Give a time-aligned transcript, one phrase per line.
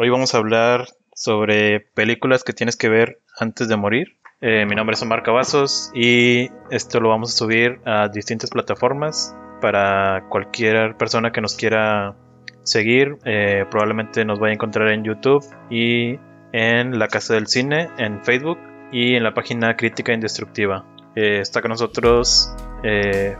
[0.00, 4.16] Hoy vamos a hablar sobre películas que tienes que ver antes de morir.
[4.40, 9.34] Eh, mi nombre es Omar Cavazos y esto lo vamos a subir a distintas plataformas
[9.60, 12.14] para cualquier persona que nos quiera
[12.62, 13.16] seguir.
[13.24, 16.20] Eh, probablemente nos vaya a encontrar en YouTube y
[16.52, 18.60] en la Casa del Cine, en Facebook
[18.92, 20.84] y en la página Crítica Indestructiva.
[21.16, 22.54] Eh, está con nosotros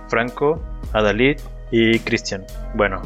[0.08, 0.60] Franco,
[0.92, 1.38] Adalid
[1.70, 2.44] y Cristian.
[2.74, 3.00] Bueno,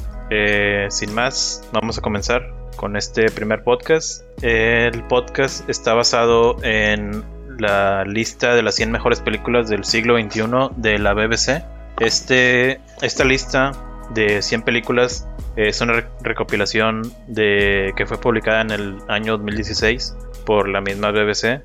[0.88, 4.24] sin más, vamos a comenzar con este primer podcast.
[4.42, 7.24] El podcast está basado en
[7.58, 10.42] la lista de las 100 mejores películas del siglo XXI
[10.76, 11.62] de la BBC.
[12.00, 13.72] Este, esta lista
[14.14, 20.68] de 100 películas es una recopilación de, que fue publicada en el año 2016 por
[20.68, 21.62] la misma BBC,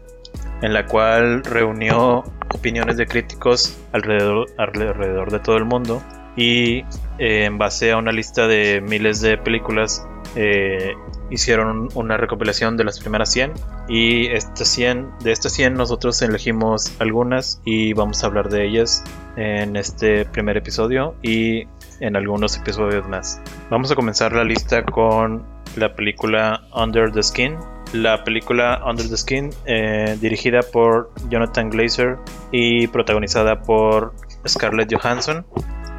[0.61, 6.01] en la cual reunió opiniones de críticos alrededor, alrededor de todo el mundo
[6.37, 6.85] y
[7.19, 10.93] eh, en base a una lista de miles de películas eh,
[11.29, 13.53] hicieron una recopilación de las primeras 100
[13.89, 19.03] y estas 100, de estas 100 nosotros elegimos algunas y vamos a hablar de ellas
[19.35, 21.63] en este primer episodio y
[21.99, 23.41] en algunos episodios más.
[23.69, 25.43] Vamos a comenzar la lista con
[25.75, 27.55] la película Under the Skin.
[27.93, 32.17] La película Under the Skin, eh, dirigida por Jonathan Glazer
[32.51, 34.13] y protagonizada por
[34.45, 35.45] Scarlett Johansson.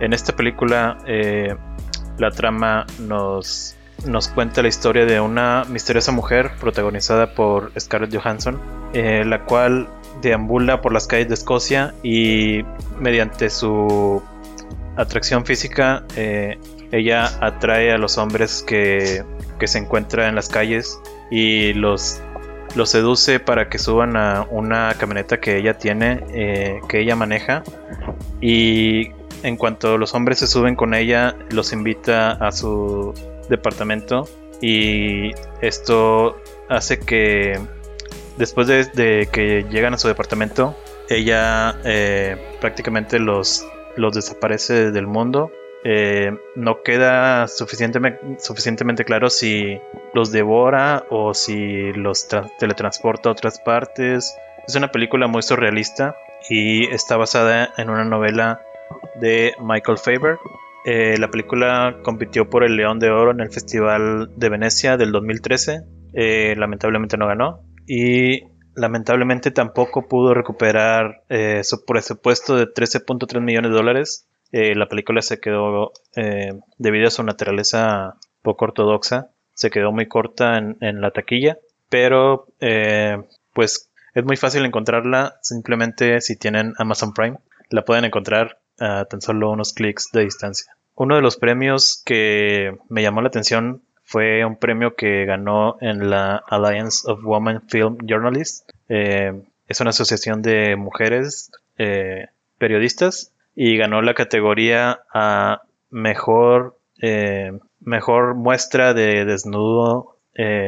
[0.00, 1.54] En esta película eh,
[2.18, 3.74] la trama nos
[4.06, 8.60] nos cuenta la historia de una misteriosa mujer protagonizada por Scarlett Johansson,
[8.92, 9.88] eh, la cual
[10.22, 12.62] deambula por las calles de Escocia y
[13.00, 14.22] mediante su
[14.96, 16.58] atracción física eh,
[16.92, 19.24] ella atrae a los hombres que,
[19.64, 22.22] se encuentran en las calles y los,
[22.76, 26.22] los seduce para que suban a una camioneta que ella tiene,
[26.88, 27.64] que ella maneja.
[28.41, 29.10] Y
[29.42, 33.14] en cuanto los hombres se suben con ella, los invita a su
[33.48, 34.28] departamento
[34.61, 36.37] y esto
[36.69, 37.59] hace que
[38.37, 40.77] después de, que llegan a su departamento,
[41.09, 43.66] ella eh, prácticamente los,
[43.97, 45.50] los desaparece del mundo.
[45.84, 49.81] Eh, no queda suficientemente, suficientemente claro si
[50.12, 52.27] los devora o si los
[52.59, 54.37] teletransporta a otras partes.
[54.66, 56.16] Es una película muy surrealista
[56.50, 58.60] y está basada en una novela
[59.20, 60.38] de Michael Faber
[60.90, 65.12] eh, la película compitió por el León de Oro en el Festival de Venecia del
[65.12, 65.82] 2013.
[66.14, 67.60] Eh, lamentablemente no ganó.
[67.86, 74.28] Y lamentablemente tampoco pudo recuperar eh, su presupuesto de 13.3 millones de dólares.
[74.50, 75.92] la película se quedó,
[76.78, 81.58] debido a su naturaleza poco ortodoxa, se quedó muy corta en la taquilla.
[81.90, 82.46] Pero,
[83.52, 87.36] pues es muy fácil encontrarla simplemente si tienen Amazon Prime.
[87.68, 90.77] La pueden encontrar a tan solo unos clics de distancia.
[90.94, 96.11] Uno de los premios que me llamó la atención fue un premio que ganó en
[96.11, 98.65] la Alliance of Women Film Journalists.
[98.89, 107.53] Eh, es una asociación de mujeres eh, periodistas y ganó la categoría a mejor, eh,
[107.81, 110.16] mejor muestra de desnudo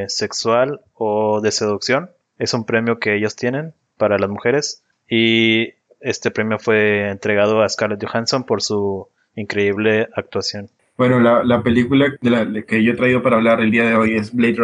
[0.07, 2.11] sexual o de seducción.
[2.37, 7.69] Es un premio que ellos tienen para las mujeres y este premio fue entregado a
[7.69, 10.69] Scarlett Johansson por su increíble actuación.
[10.97, 14.17] Bueno, la, película de la que yo he traído para hablar el día de hoy
[14.17, 14.55] es Blade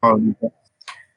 [0.00, 0.36] Runner.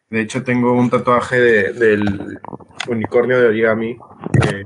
[0.10, 2.40] De hecho, tengo un tatuaje del
[2.88, 3.98] unicornio de origami,
[4.42, 4.66] que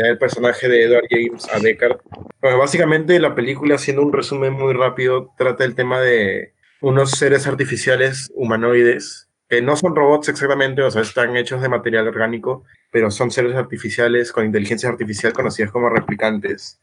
[0.00, 1.98] el personaje de Edward James a Deckard.
[2.40, 7.46] Bueno, básicamente la película, haciendo un resumen muy rápido, trata el tema de unos seres
[7.46, 13.10] artificiales humanoides que no son robots exactamente, o sea, están hechos de material orgánico, pero
[13.10, 16.80] son seres artificiales con inteligencia artificial conocidas como replicantes,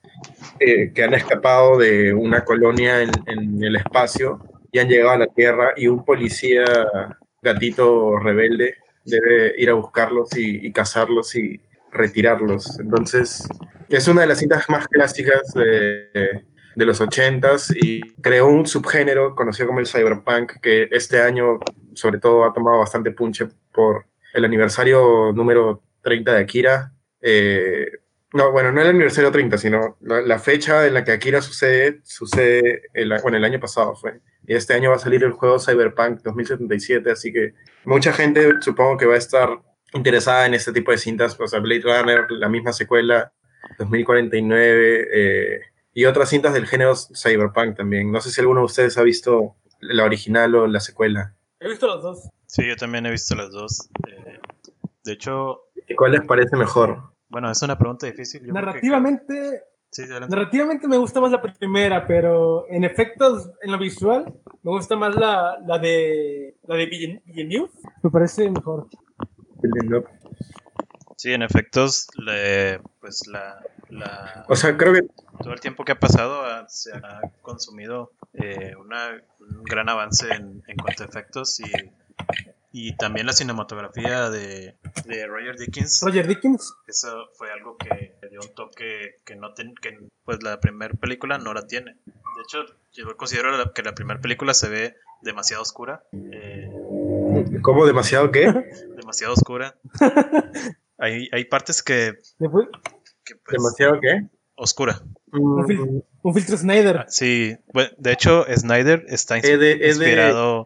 [0.59, 4.39] eh, que han escapado de una colonia en, el espacio
[4.71, 6.63] y han llegado a la Tierra y un policía
[7.41, 11.59] gatito rebelde debe ir a buscarlos y, cazarlos y
[11.91, 12.79] retirarlos.
[12.79, 13.47] Entonces,
[13.89, 16.43] es una de las cintas más clásicas de,
[16.75, 21.57] de los 80s y creó un subgénero conocido como el cyberpunk que este año
[21.93, 26.93] sobre todo ha tomado bastante punche por el aniversario número 30 de Akira.
[27.21, 27.91] Eh,
[28.33, 32.83] no, bueno, no el aniversario 30, sino la, fecha en la que Akira sucede, sucede,
[32.93, 34.19] el, el año pasado fue.
[34.45, 37.53] Y este año va a salir el juego Cyberpunk 2077, así que
[37.85, 39.49] mucha gente supongo que va a estar
[39.93, 43.31] interesada en este tipo de cintas, o sea, Blade Runner, la misma secuela,
[43.77, 45.61] 2049, eh,
[45.93, 48.11] y otras cintas del género cyberpunk también.
[48.11, 51.33] No sé si alguno de ustedes ha visto la original o la secuela.
[51.59, 52.29] He visto las dos.
[52.45, 53.89] Sí, yo también he visto las dos.
[54.07, 54.39] Eh,
[55.03, 55.63] de hecho...
[55.87, 57.13] ¿Y cuál les parece mejor?
[57.29, 58.47] Bueno, es una pregunta difícil.
[58.47, 59.63] narrativamente...
[60.29, 64.33] narrativamente me gusta más la primera, pero en efectos, en lo visual,
[64.63, 67.69] me gusta más la, la de la de Villeneuve,
[68.03, 68.87] me parece mejor.
[71.17, 73.59] Sí, en efectos, le, pues la,
[73.89, 75.01] la, O sea, creo que
[75.41, 80.27] todo el tiempo que ha pasado ha- se ha consumido eh, una- un gran avance
[80.29, 81.63] en, en cuanto a efectos y,
[82.71, 84.75] y también la cinematografía de,
[85.05, 86.01] de Roger Dickens.
[86.05, 86.73] Roger Dickens.
[86.87, 91.37] Eso fue algo que dio un toque que no ten- que pues la primera película
[91.37, 91.95] no la tiene.
[92.05, 92.59] De hecho,
[92.93, 96.03] yo considero que la primera película se ve demasiado oscura.
[96.13, 96.69] eh,
[97.61, 98.51] como demasiado qué?
[98.97, 99.75] demasiado oscura.
[101.01, 102.67] Hay, hay partes que, que, pues,
[103.53, 104.27] demasiado qué?
[104.55, 105.01] oscura.
[105.33, 107.05] Un, fil- Mm, un filtro Snyder.
[107.09, 109.43] Sí, bueno, de hecho Snyder está ins-
[109.87, 110.63] inspirado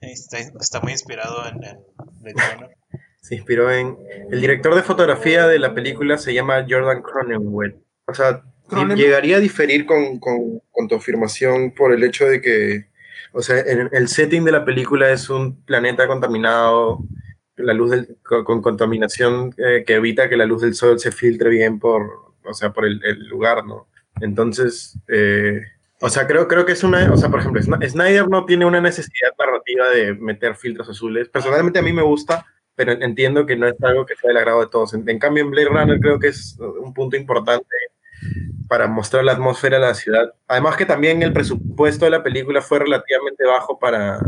[0.00, 1.78] está, está muy inspirado en, en
[2.20, 2.76] Blade Runner.
[3.20, 3.96] se inspiró en
[4.30, 7.76] el director de fotografía de la película se llama Jordan Cronenweth.
[8.06, 12.40] O sea, Cronen- llegaría a diferir con, con- con tu afirmación por el hecho de
[12.40, 12.86] que,
[13.32, 17.00] o sea, en- el setting de la película es un planeta contaminado,
[17.56, 21.12] la luz del- con, con contaminación eh, que evita que la luz del sol se
[21.12, 23.88] filtre bien por, o sea, por el, el lugar, ¿no?
[24.20, 25.60] Entonces, eh,
[26.00, 28.80] o sea, creo, creo que es una, o sea, por ejemplo, Snyder no tiene una
[28.80, 31.28] necesidad narrativa de meter filtros azules.
[31.28, 34.60] Personalmente a mí me gusta, pero entiendo que no es algo que sea del agrado
[34.60, 34.94] de todos.
[34.94, 37.66] En, en cambio, en Blade Runner creo que es un punto importante
[38.68, 40.32] para mostrar la atmósfera de la ciudad.
[40.46, 44.20] Además que también el presupuesto de la película fue relativamente bajo para,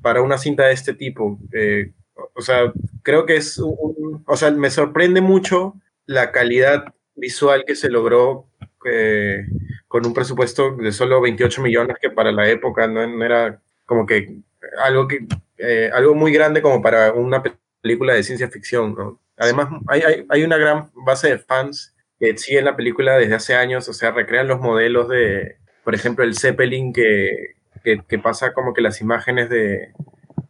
[0.00, 1.38] para una cinta de este tipo.
[1.52, 1.92] Eh,
[2.34, 2.72] o sea,
[3.02, 5.74] creo que es un, o sea, me sorprende mucho
[6.06, 8.46] la calidad visual que se logró
[8.88, 9.44] eh,
[9.88, 14.06] con un presupuesto de solo 28 millones, que para la época no, no era como
[14.06, 14.36] que
[14.82, 15.26] algo que
[15.58, 19.20] eh, algo muy grande como para una pe- película de ciencia ficción, ¿no?
[19.38, 23.54] Además, hay, hay, hay una gran base de fans que siguen la película desde hace
[23.54, 27.54] años, o sea, recrean los modelos de, por ejemplo, el Zeppelin que,
[27.84, 29.92] que, que pasa como que las imágenes de,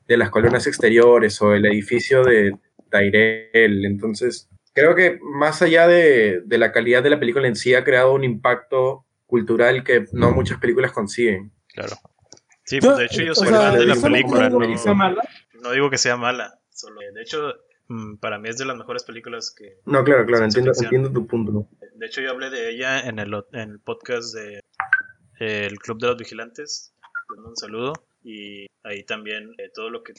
[0.08, 2.56] de las columnas exteriores o el edificio de
[2.90, 3.84] Tyrell.
[3.84, 7.82] Entonces, creo que más allá de, de la calidad de la película en sí, ha
[7.82, 11.50] creado un impacto cultural que no muchas películas consiguen.
[11.68, 11.96] Claro.
[12.64, 14.50] Sí, pues de hecho yo o soy sea, fan de la película.
[14.50, 16.60] No, no digo que sea mala.
[16.68, 17.54] Solo, de hecho,
[17.88, 19.78] mm, para mí es de las mejores películas que...
[19.86, 21.68] No, claro, claro, entiendo, entiendo tu punto.
[21.94, 24.58] De hecho, yo hablé de ella en el, en el podcast de
[25.40, 26.92] eh, El Club de los Vigilantes.
[27.30, 27.92] Les mando un saludo.
[28.28, 30.12] Y ahí también eh, todo lo que...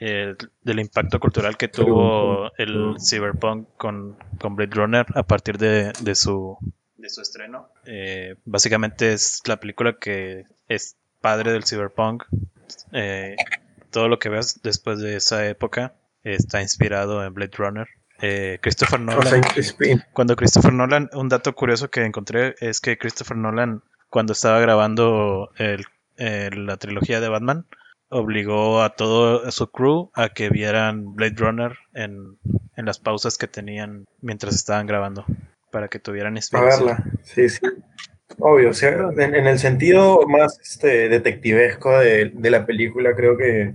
[0.00, 5.92] eh, del impacto cultural que tuvo el Cyberpunk con, con Blade Runner a partir de,
[6.00, 6.56] de su,
[6.96, 7.68] de su estreno.
[7.84, 12.24] Eh, básicamente es la película que es padre del Cyberpunk.
[12.92, 13.36] Eh,
[13.90, 15.92] todo lo que veas después de esa época
[16.24, 17.86] está inspirado en Blade Runner.
[18.22, 19.42] Eh, Christopher Nolan.
[20.14, 25.50] Cuando Christopher Nolan, un dato curioso que encontré es que Christopher Nolan, cuando estaba grabando
[25.58, 25.84] el-
[26.16, 27.66] el- la trilogía de Batman,
[28.08, 32.36] obligó a todo su crew a que vieran Blade Runner en,
[32.76, 35.24] en las pausas que tenían mientras estaban grabando,
[35.70, 36.86] para que tuvieran a inspiración.
[36.86, 37.60] verla, sí, sí.
[38.38, 43.72] Obvio, o sea, en, el sentido más este, detectivesco de, de la película, creo que.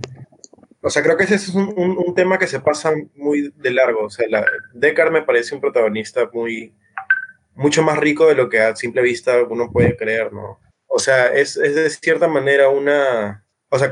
[0.80, 3.70] O sea, creo que ese es un, un- un tema que se pasa muy de
[3.70, 4.04] largo.
[4.06, 4.44] O sea, la,
[4.74, 6.72] Deckard me parece un protagonista muy.
[7.54, 10.58] mucho más rico de lo que a simple vista uno puede creer, ¿no?
[10.88, 13.44] O sea, es, es de cierta manera una.
[13.70, 13.90] O sea,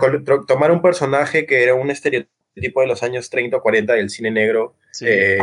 [0.49, 4.31] tomar un personaje que era un estereotipo de los años 30 o 40 del cine
[4.31, 5.39] negro, Sí, Eh,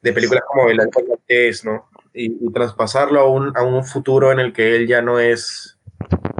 [0.00, 1.90] de películas como El Maltés, ¿no?
[2.14, 5.78] Y, y traspasarlo a un, a un futuro en el que él ya no es,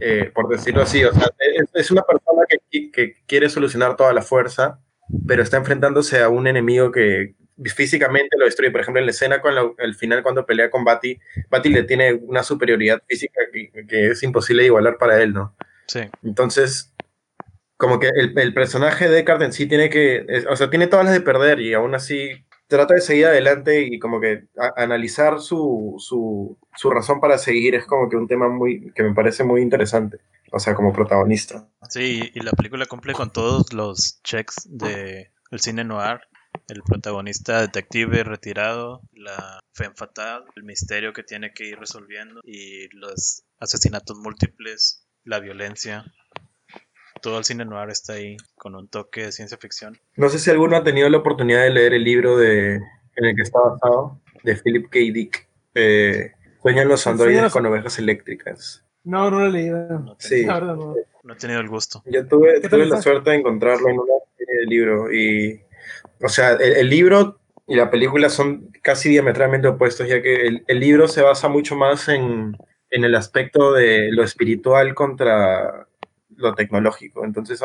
[0.01, 4.15] eh, por decirlo así, o sea, es, es una persona que, que quiere solucionar toda
[4.15, 4.81] la fuerza,
[5.27, 8.71] pero está enfrentándose a un enemigo que físicamente lo destruye.
[8.71, 11.19] Por ejemplo, en la escena con la- el final cuando pelea con Bati,
[11.51, 15.55] Bati le tiene una superioridad física que, que es imposible igualar para él, ¿no?
[15.87, 16.93] Sí, Entonces,
[17.77, 20.87] como que el, el personaje de Descartes en sí tiene que, es- o sea, tiene
[20.87, 24.83] todas las de perder y aún así trata de seguir adelante y como que a-
[24.83, 29.15] analizar su, su, su razón para seguir es como que un tema muy, que me
[29.15, 30.19] parece muy interesante,
[30.51, 31.69] o sea, como protagonista.
[31.91, 36.21] sí, y la película cumple con todos los checks de el cine noir.
[36.69, 42.89] El protagonista detective retirado, la fe fatal, el misterio que tiene que ir resolviendo y
[42.97, 46.05] los asesinatos múltiples, la violencia.
[47.21, 49.99] Todo el cine noir está ahí con un toque de ciencia ficción.
[50.17, 53.37] No sé si alguno ha tenido la oportunidad de leer el libro de, en el
[53.37, 54.99] que está basado, de Philip K.
[55.13, 56.33] Dick, eh,
[56.63, 58.85] Sueñan los androides los- con ovejas eléctricas.
[59.05, 59.87] No, no lo he leído.
[60.01, 60.37] No, Sí.
[60.37, 60.95] tengo- La verdad, no.
[61.25, 62.03] no he tenido el gusto.
[62.07, 65.61] Yo tuve, ¿Qué tal tuve la suerte de encontrarlo en una serie de libro y,
[66.25, 71.07] o sea, el, libro y la película son casi diametralmente opuestos, ya que el, libro
[71.07, 72.57] se basa mucho más en,
[72.91, 75.87] en el aspecto de lo espiritual contra
[76.37, 77.25] lo tecnológico.
[77.25, 77.63] Entonces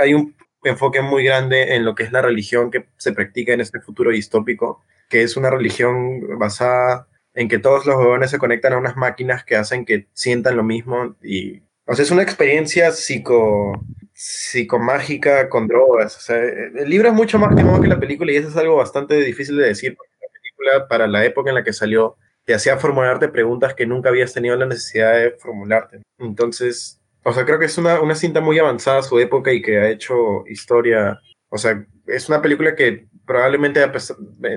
[0.00, 3.60] hay, un enfoque muy grande en lo que es la religión que se practica en
[3.60, 8.72] este futuro distópico, que es una religión basada en que todos los huevones se conectan
[8.72, 12.90] a unas máquinas que hacen que sientan lo mismo y o sea, es una experiencia
[12.90, 13.84] psico,
[14.16, 16.16] psicomágica con drogas.
[16.16, 19.14] O sea, el libro es mucho más que la película y eso es algo bastante
[19.16, 22.78] difícil de decir porque la película para la época en la que salió te hacía
[22.78, 26.00] formularte preguntas que nunca habías tenido la necesidad de formularte.
[26.18, 29.78] Entonces, o sea, creo que es una, una cinta muy avanzada su época y que
[29.78, 31.20] ha hecho historia.
[31.50, 33.84] O sea, es una película que probablemente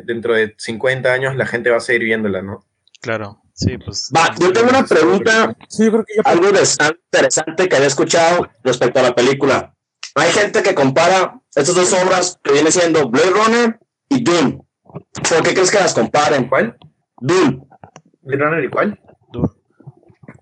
[0.05, 2.63] dentro de 50 años la gente va a seguir viéndola, ¿no?
[3.01, 4.11] Claro, sí, pues.
[4.15, 9.03] Va, yo tengo una pregunta, sí, creo que algo interesante que había escuchado respecto a
[9.03, 9.75] la película.
[10.15, 14.61] Hay gente que compara estas dos obras que viene siendo Blade Runner y Dune.
[14.83, 16.49] ¿Por qué crees que las comparen?
[16.49, 16.77] ¿Cuál?
[17.19, 17.67] Dune.
[18.21, 18.99] ¿Blade Runner y cuál?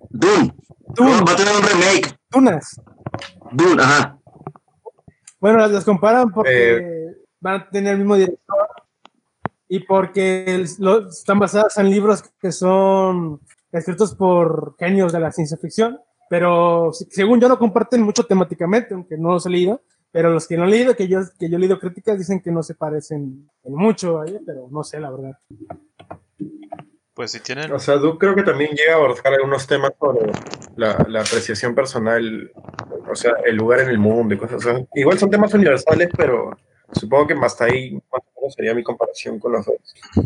[0.09, 0.53] Dune.
[0.87, 1.21] Dune.
[1.27, 2.17] Va a tener un remake.
[2.29, 2.81] Dunas.
[3.51, 4.17] Dune, ajá.
[5.39, 8.66] Bueno, las, comparan porque eh, van a tener el mismo director
[9.69, 15.99] y porque están basadas en libros que son escritos por genios de la ciencia ficción,
[16.29, 19.81] pero según yo no comparten mucho temáticamente, aunque no los he leído,
[20.11, 22.51] pero los que no han leído, que yo, que yo he leído críticas, dicen que
[22.51, 25.37] no se parecen en mucho, pero no sé, la verdad.
[27.13, 27.71] Pues si tienen...
[27.71, 30.31] O sea, Duke creo que también llega a abordar algunos temas sobre
[30.75, 32.51] la, apreciación personal,
[33.09, 34.63] o sea, el lugar en el mundo y cosas.
[34.93, 36.51] igual son temas universales, pero
[36.93, 39.77] supongo que más ahí más o menos sería mi comparación con los dos.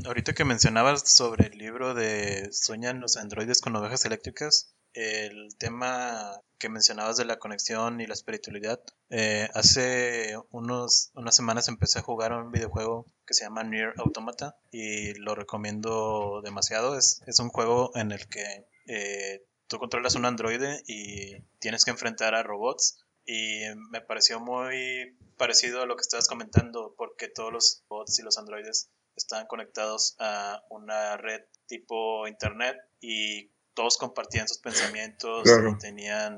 [0.06, 6.42] Ahorita que mencionabas sobre el libro de Sueñan los androides con ovejas eléctricas, el tema
[6.58, 12.04] que mencionabas de la conexión y la espiritualidad, eh, hace unos, unas semanas empecé a
[12.04, 16.98] jugar un videojuego que se llama Near Automata y lo recomiendo demasiado.
[16.98, 21.92] Es, es un juego en el que eh, tú controlas un androide y tienes que
[21.92, 23.62] enfrentar a robots y
[23.92, 28.38] me pareció muy parecido a lo que estabas comentando porque todos los bots y los
[28.38, 36.38] androides están conectados a una red tipo internet y todos compartían sus pensamientos y tenían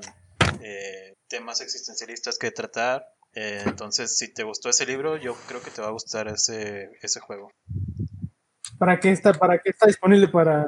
[0.62, 3.04] eh, temas existencialistas que tratar.
[3.32, 6.92] Eh, entonces, si te gustó ese libro, yo creo que te va a gustar ese,
[7.02, 7.50] ese juego.
[8.78, 10.66] ¿Para qué está, para qué está disponible para...?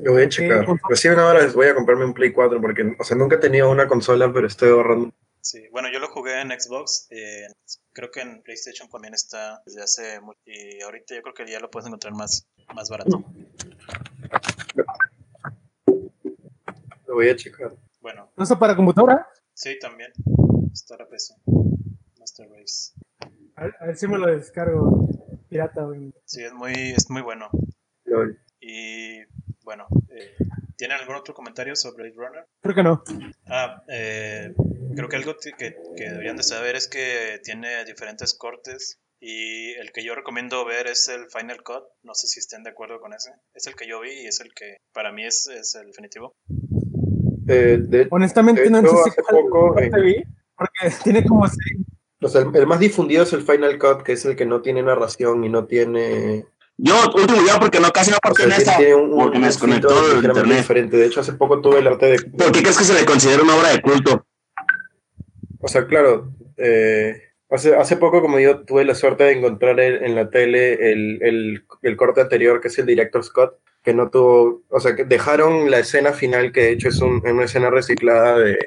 [0.00, 0.64] Lo voy a checar.
[0.88, 3.88] Recién ahora voy a comprarme un Play 4 porque, o sea, nunca he tenido una
[3.88, 5.12] consola, pero estoy ahorrando.
[5.44, 7.06] Sí, bueno, yo lo jugué en Xbox.
[7.10, 7.46] Eh,
[7.92, 10.40] creo que en PlayStation también está desde hace mucho.
[10.46, 13.22] Y ahorita yo creo que ya lo puedes encontrar más, más barato.
[17.06, 17.76] Lo voy a checar.
[18.00, 18.32] Bueno.
[18.38, 19.28] ¿No está para computadora?
[19.52, 20.12] Sí, también.
[20.72, 21.34] Está la PC.
[22.18, 22.94] Master Race.
[23.56, 25.06] A ver, si me lo descargo
[25.50, 25.86] pirata,
[26.24, 27.50] Sí, es muy, es muy bueno.
[28.60, 29.22] Y
[29.62, 30.36] bueno, eh,
[30.76, 32.46] ¿tienen algún otro comentario sobre Blade Runner?
[32.60, 33.02] Creo que no.
[33.46, 34.54] Ah, eh,
[34.94, 35.52] creo que algo que,
[35.96, 40.86] que, deberían de saber es que tiene diferentes cortes y el que yo recomiendo ver
[40.86, 41.84] es el Final Cut.
[42.02, 43.30] No sé si estén de acuerdo con ese.
[43.54, 46.34] Es el que yo vi y es el que para mí es, es el definitivo.
[47.48, 49.90] Eh, Honestamente no sé si poco, eh,
[50.56, 51.58] porque tiene como así.
[52.20, 54.82] O sea, el, más difundido es el Final Cut, que es el que no tiene
[54.82, 56.46] narración y no tiene...
[56.76, 60.56] Yo, último día, porque no casi no porque tiene un, porque me desconectó del internet.
[60.58, 60.96] diferente.
[60.96, 62.18] De hecho, hace poco tuve el arte de...
[62.22, 64.26] ¿Por qué crees que se le considera una obra de culto?
[65.60, 70.14] O sea, claro, eh, hace, hace poco, como digo, tuve la suerte de encontrar en
[70.14, 74.62] la tele el, el, el corte anterior, que es el Director Scott, que no tuvo,
[74.68, 78.58] o sea, que dejaron la escena final, que de hecho es una escena reciclada de,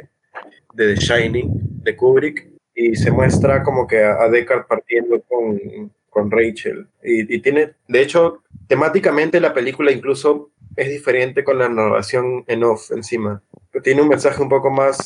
[0.74, 1.50] de The Shining,
[1.84, 6.88] de Kubrick, y se muestra como que a, Deckard partiendo con, con Rachel.
[7.03, 12.63] Y, y, tiene, de hecho, temáticamente la película incluso es diferente con la narración en
[12.63, 13.43] off encima.
[13.83, 14.97] Tiene un mensaje un poco más,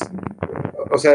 [0.90, 1.14] o sea,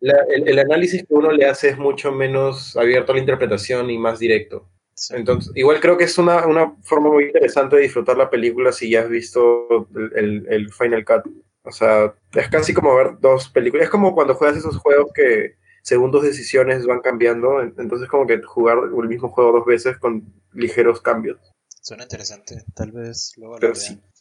[0.00, 3.98] el, el análisis que uno le hace es mucho menos abierto a la interpretación y
[3.98, 4.66] más directo.
[5.10, 8.88] Entonces, igual creo que es una, una, forma muy interesante de disfrutar la película si
[8.88, 11.30] ya has visto el, el, Final Cut.
[11.64, 13.84] O sea, es casi como ver dos películas.
[13.84, 15.56] Es como cuando juegas esos juegos que
[15.86, 17.62] según tus decisiones van cambiando.
[17.62, 21.38] Entonces, como que jugar el mismo juego dos veces con ligeros cambios.
[21.80, 22.64] Suena interesante.
[22.74, 23.72] Tal vez luego lo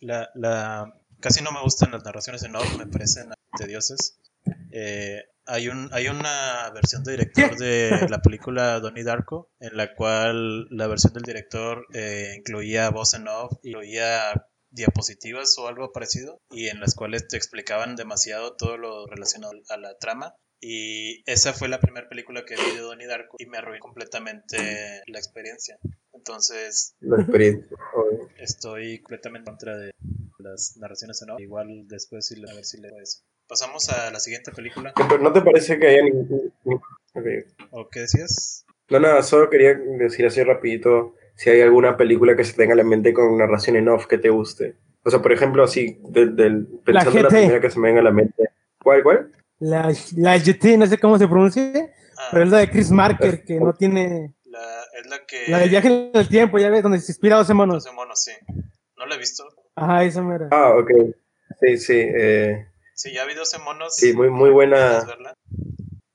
[0.02, 4.20] la, la, Casi no me gustan las narraciones en off, me parecen tediosas.
[4.72, 9.96] Eh, hay, un, hay una versión de director de la película Donnie Darko, en la
[9.96, 16.44] cual la versión del director eh, incluía voz en off, incluía diapositivas o algo parecido,
[16.52, 20.36] y en las cuales te explicaban demasiado todo lo relacionado a la trama.
[20.62, 24.58] Y esa fue la primera película que vi de Donnie Darko y me arruinó completamente
[25.08, 25.78] la experiencia.
[26.14, 27.78] Entonces, la experiencia.
[28.38, 29.92] estoy completamente en contra de
[30.40, 31.40] las narraciones en off.
[31.40, 33.22] Igual después a ver si le eso.
[33.48, 34.94] pasamos a la siguiente película.
[34.96, 36.54] Pero ¿no te parece que haya ningún...
[37.72, 38.66] ¿O qué decías?
[38.90, 42.78] No, nada, solo quería decir así rapidito si hay alguna película que se tenga en
[42.78, 44.76] la mente con narración en off que te guste.
[45.04, 48.06] O sea, por ejemplo, así, del, pensando en la primera que se me venga a
[48.06, 48.50] la mente.
[48.82, 49.32] ¿Cuál, cuál?
[49.60, 51.72] La, la GT, no sé cómo se pronuncia,
[52.18, 52.28] ah.
[52.32, 54.34] pero es la de Chris Marker, que no tiene...
[54.46, 54.60] La,
[55.00, 55.44] es la que...
[55.48, 57.84] La del viaje en el tiempo, ya ves, donde se inspira 12 monos.
[57.86, 58.32] 12 monos, sí.
[58.98, 59.46] ¿No la he visto?
[59.76, 60.50] Ajá, esa mera.
[60.52, 60.92] Ah, ok.
[61.62, 61.94] Sí, sí.
[61.98, 62.68] Eh...
[62.94, 63.96] Sí, ya vi 12 monos.
[63.96, 65.02] Sí, muy, muy buena.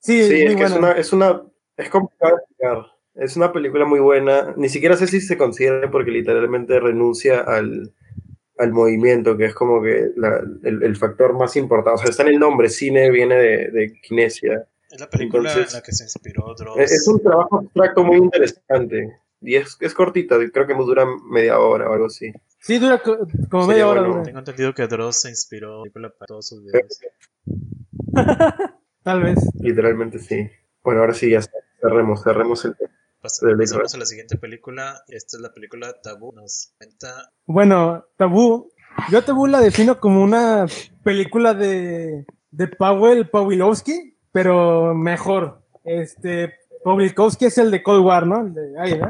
[0.01, 1.43] Sí, sí es, que es una, es una...
[1.77, 2.87] Es complicado explicar.
[3.15, 4.55] Es una película muy buena.
[4.57, 7.93] Ni siquiera sé si se considera porque literalmente renuncia al,
[8.61, 10.11] al movimiento, que es como que
[10.63, 11.95] el, el, factor más importante.
[11.95, 14.67] O sea, está en el nombre, cine viene de, de kinesia.
[14.91, 16.79] Es la película en la que se inspiró Dross.
[16.79, 19.19] Es un trabajo abstracto muy interesante.
[19.41, 22.33] Y es, es cortita, creo que dura media hora o algo así.
[22.59, 23.01] Sí, dura
[23.51, 24.23] como media hora.
[24.23, 27.01] Tengo entendido que Dross se inspiró para todos sus videos.
[29.03, 29.39] Tal vez.
[29.61, 30.51] Literalmente sí.
[30.83, 31.41] Bueno, ahora sí, ya
[31.81, 32.91] cerremos, cerremos el tema.
[33.21, 35.03] Pasamos a la siguiente película.
[35.09, 36.33] Esta es la película Tabú.
[36.33, 37.31] Nos cuenta.
[37.47, 38.71] Bueno, Tabú.
[39.11, 40.67] Yo Tabú la defino como una
[41.05, 45.63] película de, de Powell Pawlowski, pero mejor.
[45.85, 48.41] Este, Pawlowski es el de Cold War, ¿no?
[48.41, 49.01] El de ahí,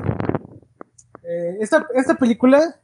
[1.22, 2.80] eh, esta, esta película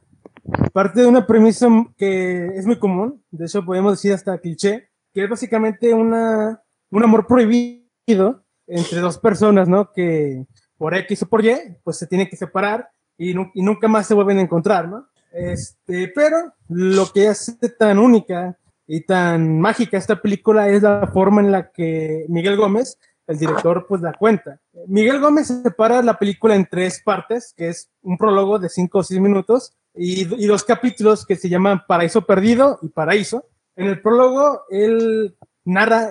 [0.71, 1.67] parte de una premisa
[1.97, 7.03] que es muy común, de hecho podemos decir hasta cliché, que es básicamente una, un
[7.03, 9.91] amor prohibido entre dos personas, ¿no?
[9.91, 10.45] Que
[10.77, 14.13] por X o por Y, pues se tienen que separar y, y nunca más se
[14.13, 15.07] vuelven a encontrar, ¿no?
[15.31, 18.57] Este, pero lo que hace tan única
[18.87, 23.85] y tan mágica esta película es la forma en la que Miguel Gómez, el director,
[23.87, 24.59] pues la cuenta.
[24.87, 29.03] Miguel Gómez separa la película en tres partes, que es un prólogo de cinco o
[29.03, 33.45] seis minutos y, y dos capítulos que se llaman Paraíso Perdido y Paraíso.
[33.75, 36.09] En el prólogo, él narra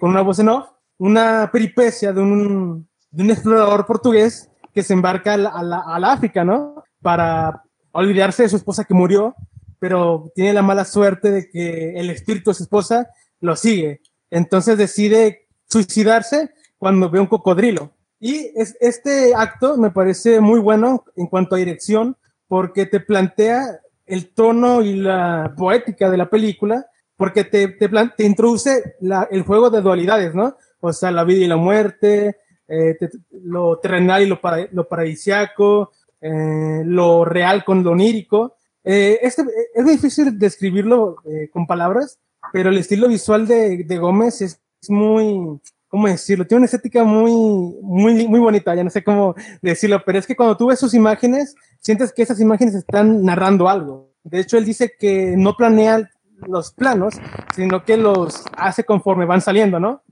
[0.00, 4.92] con una voz en off una peripecia de un, de un explorador portugués que se
[4.92, 6.82] embarca a la, a, la, África, ¿no?
[7.00, 9.36] Para olvidarse de su esposa que murió,
[9.78, 13.08] pero tiene la mala suerte de que el espíritu de su esposa
[13.40, 14.00] lo sigue.
[14.30, 17.92] Entonces decide suicidarse cuando ve un cocodrilo.
[18.18, 22.16] Y es, este acto me parece muy bueno en cuanto a dirección,
[22.48, 28.24] porque te plantea el tono y la poética de la película, porque te, te, te
[28.24, 30.56] introduce la, el juego de dualidades, ¿no?
[30.80, 32.96] O sea, la vida y la muerte, eh,
[33.42, 38.56] lo terrenal y lo, para, lo paradisiaco, eh, lo real con lo onírico.
[38.82, 41.16] Eh, este, es difícil describirlo
[41.52, 42.18] con palabras,
[42.52, 46.46] pero el estilo visual de, de Gómez es, muy, ¿cómo decirlo?
[46.46, 47.32] Tiene una estética muy,
[47.80, 50.92] muy, muy bonita, ya no sé cómo decirlo, pero es que cuando tú ves sus
[50.92, 54.10] imágenes, sientes que esas imágenes están narrando algo.
[54.24, 56.10] De hecho, él dice que no planea
[56.46, 57.14] los planos,
[57.54, 60.02] sino que los hace conforme van saliendo, ¿no?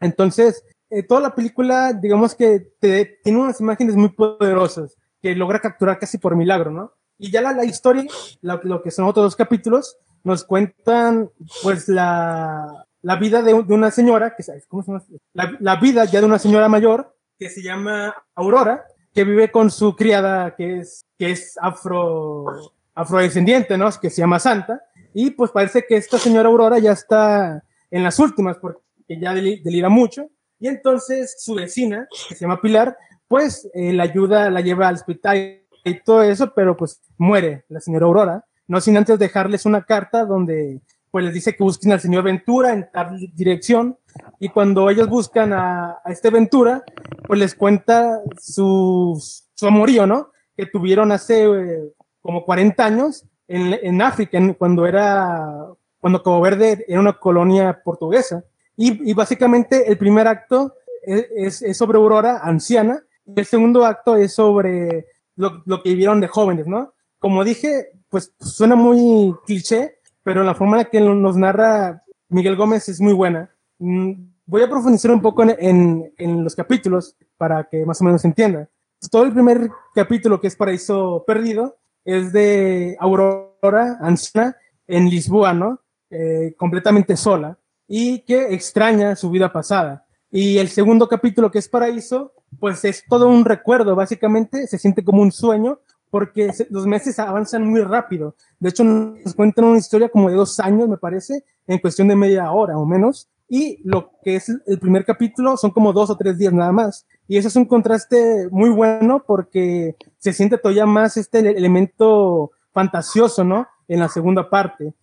[0.00, 5.60] Entonces, eh, toda la película, digamos que te, tiene unas imágenes muy poderosas que logra
[5.60, 6.92] capturar casi por milagro, ¿no?
[7.18, 8.06] Y ya la, la historia,
[8.42, 11.30] lo que son otros dos capítulos, nos cuentan
[11.62, 15.04] pues la, la vida de, de, una señora, que, ¿cómo se llama?
[15.32, 19.70] La, la, vida ya de una señora mayor que se llama Aurora, que vive con
[19.70, 22.46] su criada que es, que es afro,
[22.94, 23.90] afrodescendiente, ¿no?
[24.00, 24.82] Que se llama Santa.
[25.12, 29.88] Y pues parece que esta señora Aurora ya está en las últimas porque ya delira
[29.88, 32.96] mucho y entonces su vecina, que se llama Pilar,
[33.28, 37.80] pues eh, la ayuda, la lleva al hospital y todo eso, pero pues muere la
[37.80, 42.00] señora Aurora, no sin antes dejarles una carta donde pues les dice que busquen al
[42.00, 43.98] señor Ventura en tal dirección
[44.38, 46.84] y cuando ellos buscan a, a este Ventura,
[47.26, 49.22] pues les cuenta su,
[49.54, 50.30] su amorío, ¿no?
[50.56, 55.66] Que tuvieron hace eh, como 40 años en, en África, cuando era,
[55.98, 58.44] cuando Cabo Verde era una colonia portuguesa.
[58.80, 65.08] Y, básicamente el primer acto es, sobre Aurora, anciana, y el segundo acto es sobre
[65.34, 66.94] lo, que vivieron de jóvenes, ¿no?
[67.18, 72.54] Como dije, pues suena muy cliché, pero la forma en la que nos narra Miguel
[72.54, 73.50] Gómez es muy buena.
[73.80, 74.12] Mm,
[74.46, 78.28] voy a profundizar un poco en, en, los capítulos para que más o menos se
[78.28, 78.68] entienda.
[79.10, 85.80] Todo el primer capítulo, que es Paraíso Perdido, es de Aurora, anciana, en Lisboa, ¿no?
[86.10, 90.04] Eh, completamente sola y que extraña su vida pasada.
[90.30, 95.02] Y el segundo capítulo, que es Paraíso, pues es todo un recuerdo, básicamente se siente
[95.02, 98.34] como un sueño porque los meses avanzan muy rápido.
[98.60, 102.16] De hecho, nos cuentan una historia como de dos años, me parece, en cuestión de
[102.16, 103.28] media hora o menos.
[103.48, 107.06] Y lo que es el primer capítulo son como dos o tres días nada más.
[107.26, 113.44] Y eso es un contraste muy bueno porque se siente todavía más este elemento fantasioso,
[113.44, 113.66] ¿no?
[113.86, 114.94] En la segunda parte.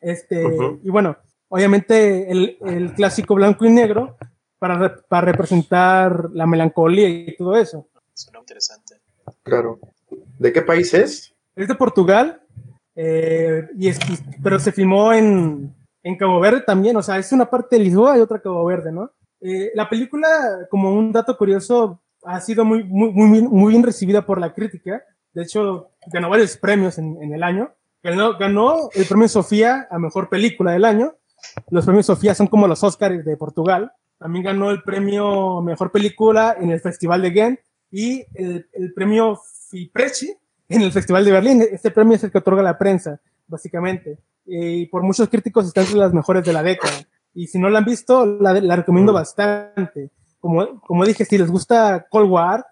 [0.00, 0.44] Este,
[0.82, 1.16] y bueno,
[1.50, 4.16] obviamente el, el clásico blanco y negro
[4.58, 7.88] para, para representar la melancolía y todo eso.
[8.14, 8.96] Suena interesante.
[9.42, 9.78] Claro.
[10.38, 11.34] ¿De qué país es?
[11.54, 12.40] Es de Portugal,
[12.94, 13.98] eh, y es,
[14.42, 18.16] pero se filmó en, en, Cabo Verde también, o sea, es una parte de Lisboa
[18.16, 19.10] y otra Cabo Verde, ¿no?
[19.40, 20.28] Eh, la película,
[20.70, 25.02] como un dato curioso, ha sido muy, muy, muy, muy bien recibida por la crítica.
[25.32, 27.72] De hecho, ganó varios premios en, en el año.
[28.02, 31.14] Ganó, ganó, el premio Sofía a mejor película del año.
[31.70, 33.92] Los premios Sofía son como los Oscars de Portugal.
[34.18, 39.38] También ganó el premio mejor película en el Festival de Ghent y el, el premio
[39.70, 40.34] Fipresci
[40.68, 41.62] en el Festival de Berlín.
[41.62, 44.18] Este premio es el que otorga la prensa, básicamente.
[44.44, 46.92] Y por muchos críticos está entre las mejores de la década.
[47.34, 50.10] Y si no la han visto, la, la recomiendo bastante.
[50.40, 52.66] Como, como dije, si les gusta Cold War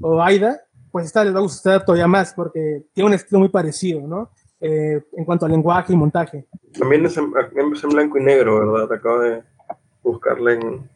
[0.00, 3.48] o Aida, pues esta les va a gustar todavía más porque tiene un estilo muy
[3.48, 4.30] parecido, ¿no?
[4.64, 6.46] Eh, en cuanto al lenguaje y montaje.
[6.78, 7.32] También es en,
[7.74, 8.92] es en blanco y negro, ¿verdad?
[8.92, 9.42] Acabo de
[10.04, 10.88] buscarla en,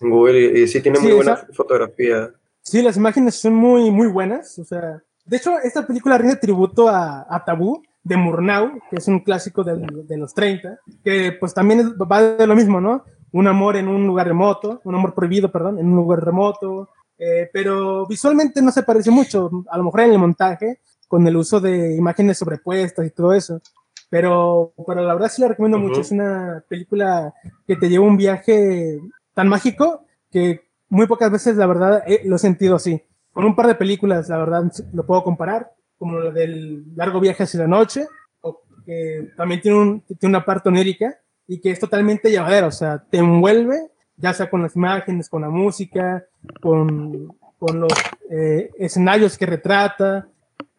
[0.00, 2.30] en Google y, y, sí tiene muy sí, buena esa, fotografía.
[2.62, 4.58] Sí, las imágenes son muy, muy buenas.
[4.58, 9.08] O sea, de hecho, esta película rinde tributo a, a Tabú de Murnau, que es
[9.08, 13.04] un clásico de, de, los 30, que pues también va de lo mismo, ¿no?
[13.32, 16.88] Un amor en un lugar remoto, un amor prohibido, perdón, en un lugar remoto,
[17.18, 21.36] eh, pero visualmente no se parece mucho, a lo mejor en el montaje, con el
[21.36, 23.60] uso de imágenes sobrepuestas y todo eso.
[24.08, 25.88] Pero, pero la verdad sí la recomiendo uh -huh.
[25.88, 26.02] mucho.
[26.02, 27.34] Es una película
[27.66, 29.00] que te lleva un viaje
[29.34, 33.02] tan mágico que muy pocas veces, la verdad, eh, lo he sentido así.
[33.32, 37.42] Con un par de películas, la verdad, lo puedo comparar, como la del largo viaje
[37.42, 38.06] hacia la noche,
[38.40, 41.18] o que también tiene, un, tiene una parte onírica
[41.48, 45.42] y que es totalmente llevadera, o sea, te envuelve, ya sea con las imágenes, con
[45.42, 46.24] la música,
[46.60, 47.92] con, con los
[48.30, 50.28] eh, escenarios que retrata,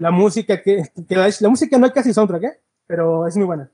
[0.01, 2.59] la música que, que la, la, música no hay casi soundtrack, ¿eh?
[2.87, 3.69] pero es muy buena.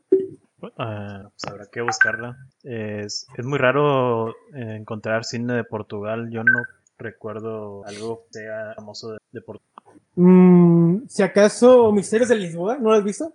[0.60, 2.38] Uh, pues habrá que buscarla.
[2.63, 6.30] Es, es muy raro eh, encontrar cine de Portugal.
[6.30, 6.63] Yo no
[6.98, 9.72] recuerdo algo que sea famoso de, de Portugal.
[10.16, 13.34] Mm, si acaso Misterios de Lisboa, ¿no lo has visto?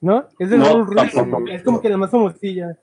[0.00, 0.26] ¿No?
[0.38, 1.12] Es de no, Ruiz,
[1.50, 2.78] es como que la más famosilla.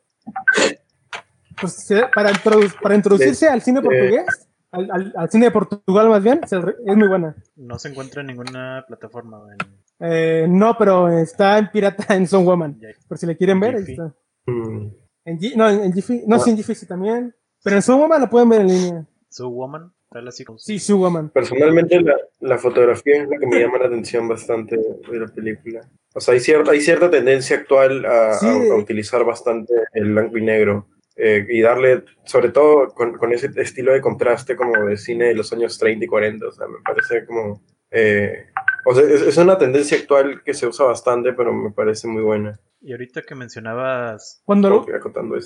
[1.59, 6.23] Pues para, introdu para introducirse al cine portugués, al, al, al, cine de Portugal más
[6.23, 7.35] bien, es muy buena.
[7.55, 9.41] No se encuentra en ninguna plataforma.
[9.51, 9.57] En...
[9.99, 12.79] Eh, no, pero está en pirata en Son Woman.
[13.07, 14.13] Por si le quieren ver, ahí está.
[14.45, 14.87] Mm.
[15.25, 16.39] En G no, en Giphy, no, ah.
[16.39, 17.35] sí, en Giphy sí también.
[17.63, 19.05] Pero en Son Woman la pueden ver en línea.
[19.29, 19.93] ¿So Woman?
[20.09, 20.59] Así como...
[20.59, 21.29] Sí, Su Woman.
[21.29, 25.89] Personalmente la, la, fotografía es la que me llama la atención bastante de la película.
[26.13, 28.45] O sea, hay cierta, hay cierta tendencia actual a, sí.
[28.45, 30.87] a, a utilizar bastante el blanco y negro.
[31.15, 35.35] Eh, y darle, sobre todo con, con, ese estilo de contraste como de cine de
[35.35, 37.61] los años 30 y 40, o sea, me parece como...
[37.91, 38.47] Eh,
[38.85, 42.23] o sea, es, es, una tendencia actual que se usa bastante, pero me parece muy
[42.23, 42.59] buena.
[42.83, 44.85] Y ahorita que mencionabas cuando lo...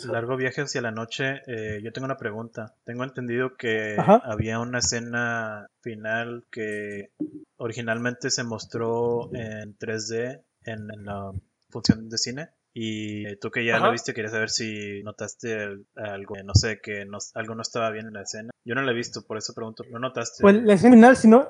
[0.10, 2.76] largo viaje hacia la noche, eh, yo tengo una pregunta.
[2.86, 4.22] Tengo entendido que Ajá.
[4.24, 7.10] había una escena final que
[7.58, 11.34] originalmente se mostró en 3D en, en la
[11.70, 12.50] función de cine.
[12.78, 13.86] Y tú que ya Ajá.
[13.86, 15.56] lo viste, quería saber si notaste
[15.96, 18.52] algo, no sé, que no, algo no estaba bien en la escena.
[18.66, 20.42] Yo no la he visto, por eso pregunto, ¿lo notaste?
[20.42, 21.48] Pues la escena final, si no,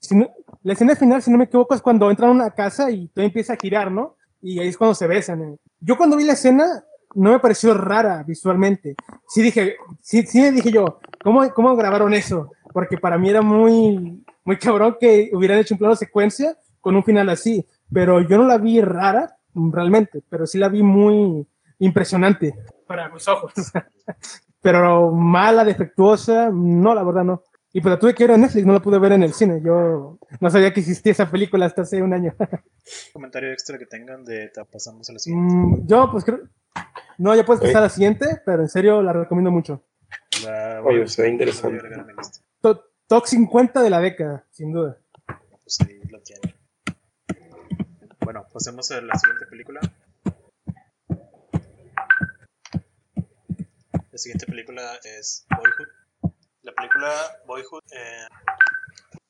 [0.00, 0.28] si no,
[0.64, 3.24] la escena final, si no me equivoco, es cuando entran a una casa y todo
[3.24, 4.16] empieza a girar, ¿no?
[4.42, 5.42] Y ahí es cuando se besan.
[5.42, 5.56] ¿eh?
[5.78, 8.96] Yo cuando vi la escena, no me pareció rara visualmente.
[9.28, 12.50] Sí dije, sí, sí dije yo, ¿cómo, ¿cómo grabaron eso?
[12.72, 17.04] Porque para mí era muy, muy cabrón que hubieran hecho un plano secuencia con un
[17.04, 17.64] final así.
[17.92, 21.46] Pero yo no la vi rara, realmente, pero sí la vi muy
[21.78, 22.54] impresionante
[22.88, 23.52] para mis ojos.
[24.60, 27.44] pero mala, defectuosa, no, la verdad no.
[27.72, 29.60] Y pues la tuve que ver en Netflix, no la pude ver en el cine.
[29.62, 32.34] Yo no sabía que existía esa película hasta hace un año.
[33.12, 35.54] comentario extra que tengan de pasamos a la siguiente.
[35.54, 36.40] Mm, yo pues creo...
[37.18, 39.84] No, ya puedes pasar a la siguiente, pero en serio la recomiendo mucho.
[40.44, 40.80] La...
[40.82, 41.78] Oye, se ve interesante.
[42.60, 44.98] Top 50 de la década, sin duda.
[45.26, 46.57] Pues ahí lo tiene.
[48.28, 49.80] Bueno, pasemos a la siguiente película.
[54.12, 56.34] La siguiente película es Boyhood.
[56.60, 57.10] La película
[57.46, 58.28] Boyhood eh,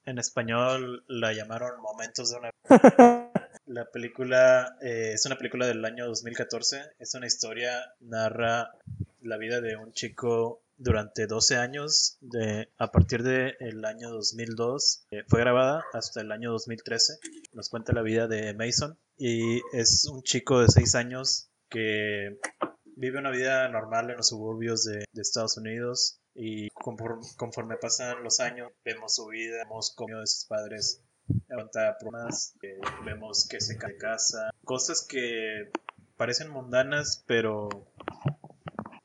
[0.05, 2.51] en español la llamaron Momentos de una...
[3.67, 6.83] La película eh, es una película del año 2014.
[6.99, 8.73] Es una historia, narra
[9.21, 15.07] la vida de un chico durante 12 años, de, a partir del el año 2002,
[15.11, 17.19] eh, fue grabada hasta el año 2013.
[17.59, 18.97] Nos cuenta la vida de Mason.
[19.16, 22.38] Y es un chico de 6 años que
[22.85, 26.21] vive una vida normal en los suburbios de, Estados Unidos.
[26.37, 31.03] Y conforme, pasan los años vemos su vida, vemos cómo de sus padres
[31.49, 35.73] levanta problemas, eh, vemos que se casa, cosas que
[36.16, 37.68] parecen mundanas pero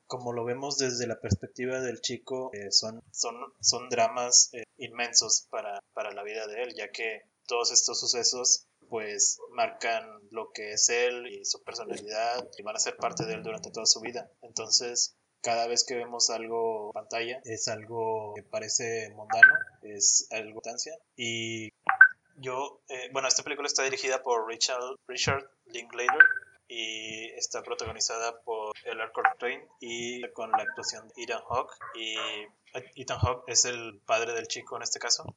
[0.06, 5.48] como lo vemos desde la perspectiva del chico, eh, son, son, son dramas eh, inmensos
[5.50, 10.72] para, para la vida de él, ya que todos estos sucesos pues marcan lo que
[10.72, 14.02] es él y su personalidad y van a ser parte de él durante toda su
[14.02, 14.28] vida.
[14.42, 20.62] Entonces, cada vez que vemos algo en pantalla es algo que parece mundano, es algo
[20.64, 21.70] de y
[22.38, 26.26] yo, eh, bueno, esta película está dirigida por Richard, Richard Linklater
[26.68, 28.98] y está protagonizada por el
[29.38, 31.76] Train y con la actuación de Ethan Hawke.
[31.94, 32.16] Y
[32.96, 35.36] Ethan Hawke es el padre del chico en este caso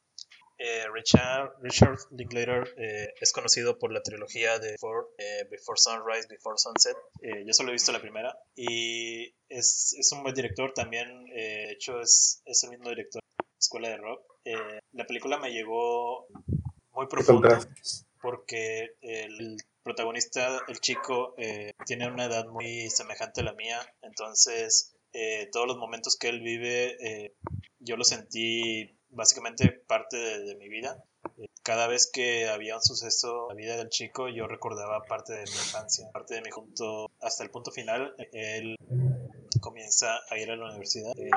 [0.59, 6.27] eh, Richard, Richard Linklater eh, es conocido por la trilogía de Before, eh, Before Sunrise,
[6.27, 6.97] Before Sunset.
[7.45, 10.73] yo solo he visto la primera y es, es un buen director.
[10.73, 14.21] También, de hecho, es, es, el mismo director de Escuela de Rock.
[14.93, 16.27] la película me llegó
[16.91, 17.59] muy profunda
[18.19, 21.35] porque el protagonista, el chico,
[21.85, 23.79] tiene una edad muy semejante a la mía.
[24.01, 24.95] Entonces,
[25.51, 27.35] todos los momentos que él vive,
[27.79, 31.03] yo lo sentí básicamente parte de, mi vida.
[31.37, 35.33] Eh, cada vez que había un suceso en la vida del chico, yo recordaba parte
[35.33, 38.15] de mi infancia, parte de mi junto hasta el punto final.
[38.31, 38.77] Él
[39.59, 41.11] comienza a ir a la universidad.
[41.17, 41.29] Eh,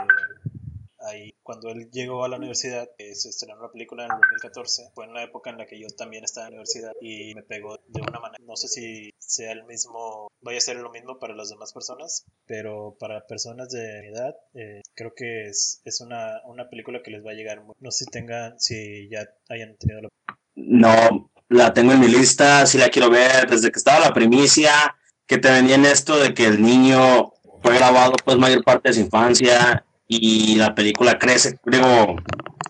[1.02, 4.90] ahí, cuando él llegó a la universidad, eh, se estrenó la película en el 2014,
[4.94, 7.42] fue en una época en la que yo también estaba en la universidad y me
[7.42, 11.18] pegó de una manera, no sé si sea el mismo, vaya a ser lo mismo
[11.18, 16.00] para las demás personas, pero para personas de mi edad, eh, creo que es, es
[16.00, 19.76] una, una, película que les va a llegar, no sé si tengan, si ya hayan
[19.76, 20.08] tenido la...
[20.54, 24.96] No, la tengo en mi lista, si la quiero ver, desde que estaba la primicia,
[25.26, 27.32] que te vendían esto de que el niño
[27.62, 29.84] fue grabado pues mayor parte de su infancia
[30.18, 32.16] y la película crece, digo,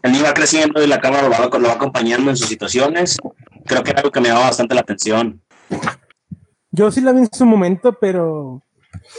[0.03, 3.18] el niño va creciendo y la cámara lo va, lo va acompañando en sus situaciones.
[3.66, 5.42] Creo que era algo que me llamaba bastante la atención.
[6.70, 8.62] Yo sí la vi en su momento, pero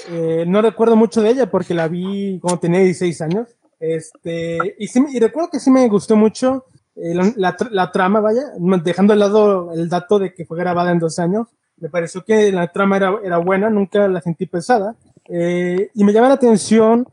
[0.09, 3.49] eh, no recuerdo mucho de ella porque la vi cuando tenía 16 años.
[3.79, 8.43] Este, y, sí, y recuerdo que sí me gustó mucho eh, la, la, trama, vaya,
[8.83, 11.47] dejando de lado el dato de que fue grabada en dos años.
[11.77, 14.95] Me pareció que la trama era, era buena, nunca la sentí pesada.
[15.29, 17.07] Eh, y me llama la atención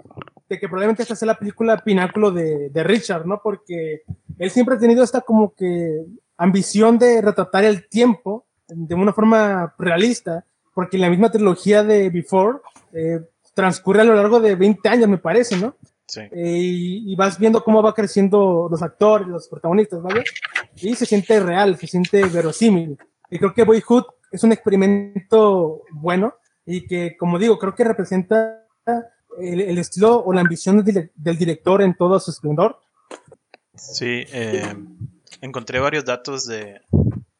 [0.48, 3.40] de que probablemente esta sea la película pináculo de, de, Richard, ¿no?
[3.42, 4.02] Porque
[4.38, 6.04] él siempre ha tenido esta como que
[6.36, 12.58] ambición de retratar el tiempo de una forma realista, porque la misma trilogía de Before
[12.92, 13.20] eh,
[13.54, 15.74] transcurre a lo largo de 20 años, me parece, ¿no?
[16.06, 16.20] Sí.
[16.20, 20.24] Eh, y, vas viendo cómo va creciendo los actores, los protagonistas, ¿vale?
[20.76, 22.96] Y se siente real, se siente verosímil.
[23.30, 26.34] Y creo que Boyhood es un experimento bueno
[26.64, 28.64] y que, como digo, creo que representa
[29.40, 32.80] el, estilo o la ambición del, director en todo su esplendor.
[33.74, 34.74] Sí, eh,
[35.40, 36.80] encontré varios datos de,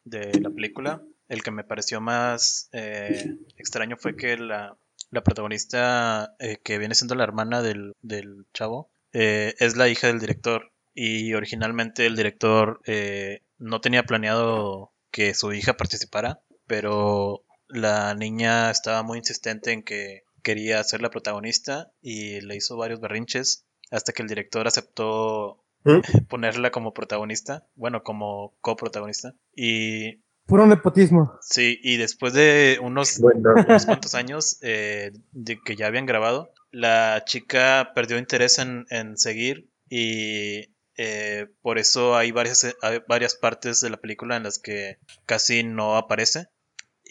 [0.03, 1.01] de, la película.
[1.27, 4.77] El que me pareció más eh, extraño fue que la,
[5.11, 10.19] la protagonista, eh, que viene siendo la hermana del, del chavo, es la hija del
[10.19, 10.71] director.
[10.93, 12.81] Y originalmente el director
[13.57, 20.23] no tenía planeado que su hija participara, pero la niña estaba muy insistente en que
[20.43, 25.99] quería ser la protagonista y le hizo varios berrinches hasta que el director aceptó ¿Mm?
[26.29, 29.35] ponerla como protagonista, bueno, como coprotagonista.
[29.55, 30.21] Y.
[30.45, 31.37] Puro nepotismo.
[31.41, 33.19] Sí, y después de unos,
[33.67, 39.17] unos cuantos años eh, de que ya habían grabado, la chica perdió interés en, en
[39.17, 44.59] seguir y eh, por eso hay varias, hay varias partes de la película en las
[44.59, 46.47] que casi no aparece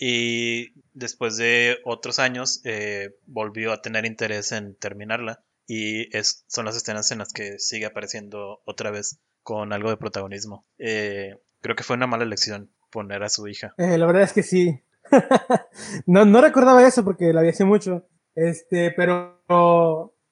[0.01, 6.09] y después de otros años eh, volvió a tener interés en terminarla y
[6.47, 10.67] son las escenas en las que sigue apareciendo otra vez con algo de protagonismo.
[10.79, 13.75] Eh, creo que fue una mala elección poner a su hija.
[13.77, 14.83] Eh, la verdad es que sí.
[16.07, 18.07] no, no recordaba eso porque la vi hace mucho.
[18.37, 19.43] Este, pero,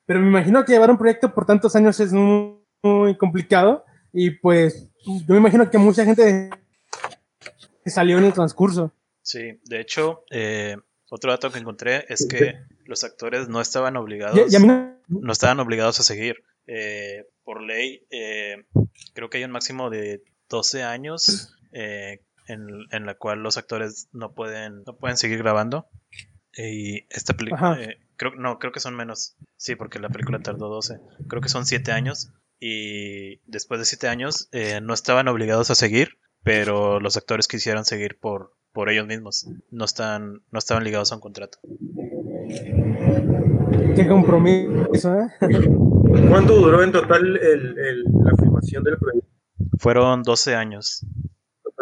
[0.07, 4.31] pero me imagino que llevar un proyecto por tantos años es muy, muy complicado y
[4.31, 6.51] pues yo me imagino que mucha gente
[7.85, 8.93] salió en el transcurso.
[9.27, 10.77] Sí, de hecho, eh,
[11.11, 14.39] otro dato que encontré es que los actores no estaban obligados,
[15.09, 16.45] no estaban obligados a seguir.
[16.69, 18.67] Eh, por ley, eh,
[19.15, 24.33] creo que hay un máximo de 12 años en, en, la cual los actores no
[24.33, 25.89] pueden, no pueden seguir grabando.
[26.57, 27.81] Y esta película,
[28.17, 29.35] creo, no, creo que son menos.
[29.57, 31.01] Sí, porque la película tardó 12.
[31.29, 32.31] Creo que son 7 años.
[32.61, 34.49] Y después de 7 años
[34.83, 39.49] no estaban obligados a seguir, pero los actores quisieron seguir por, por ellos mismos.
[39.73, 41.59] No están, no estaban ligados a un contrato.
[43.97, 45.27] Qué compromiso, ¿eh?
[46.31, 49.29] ¿Cuánto duró en total el, la filmación del proyecto?
[49.81, 51.05] Fueron 12 años.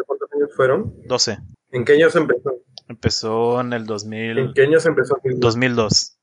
[0.07, 0.94] ¿Cuántos años fueron?
[1.09, 1.38] 12.
[1.72, 2.55] ¿En qué años empezó?
[2.88, 4.38] Empezó en el 2000.
[4.38, 5.18] ¿En qué años empezó?
[5.24, 6.18] 2002.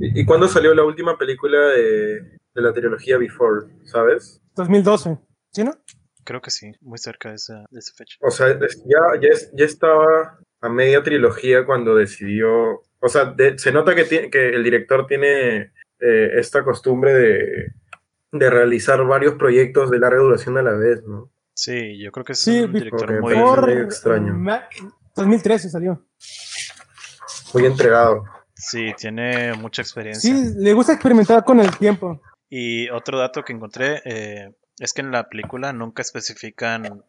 [0.00, 4.42] ¿Y, cuándo salió la última película de, de, la trilogía Before, sabes?
[4.56, 5.18] 2012,
[5.52, 5.72] ¿sí no?
[6.24, 8.16] Creo que sí, muy cerca de esa, de esa fecha.
[8.20, 13.94] O sea, ya, ya, ya estaba a media trilogía cuando decidió o sea, se nota
[13.94, 17.72] que, que el director tiene eh, esta costumbre de,
[18.32, 21.30] de, realizar varios proyectos de larga duración a la vez, ¿no?
[21.52, 23.34] Sí, yo creo que es un director muy,
[23.74, 24.34] extraño.
[25.14, 26.02] 2013 salió.
[27.52, 28.24] Muy entregado.
[28.54, 30.34] Sí, tiene mucha experiencia.
[30.34, 32.22] Sí, le gusta experimentar con el tiempo.
[32.56, 37.02] Y otro dato que encontré eh, es que en la película nunca especifican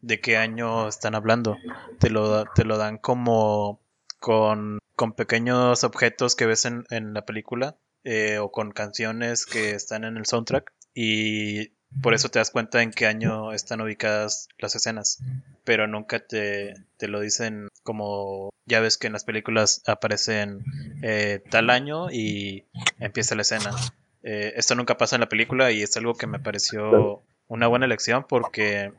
[0.00, 1.56] de qué año están hablando.
[1.98, 3.80] Te lo, te lo dan como
[4.20, 9.72] con con pequeños objetos que ves en, en la película eh, o con canciones que
[9.72, 14.48] están en el soundtrack y por eso te das cuenta en qué año están ubicadas
[14.58, 15.18] las escenas,
[15.64, 20.64] pero nunca te, te lo dicen como ya ves que en las películas aparecen
[21.02, 22.64] eh, tal año y
[23.00, 23.72] empieza la escena.
[24.24, 27.84] Eh, esto nunca pasa en la película y es algo que me pareció una buena
[27.84, 28.92] elección porque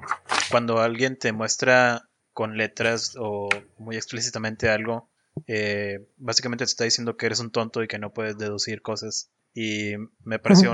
[0.51, 5.09] cuando alguien te muestra con letras o muy explícitamente algo
[5.47, 9.31] eh, básicamente te está diciendo que eres un tonto y que no puedes deducir cosas.
[9.53, 10.73] Y me pareció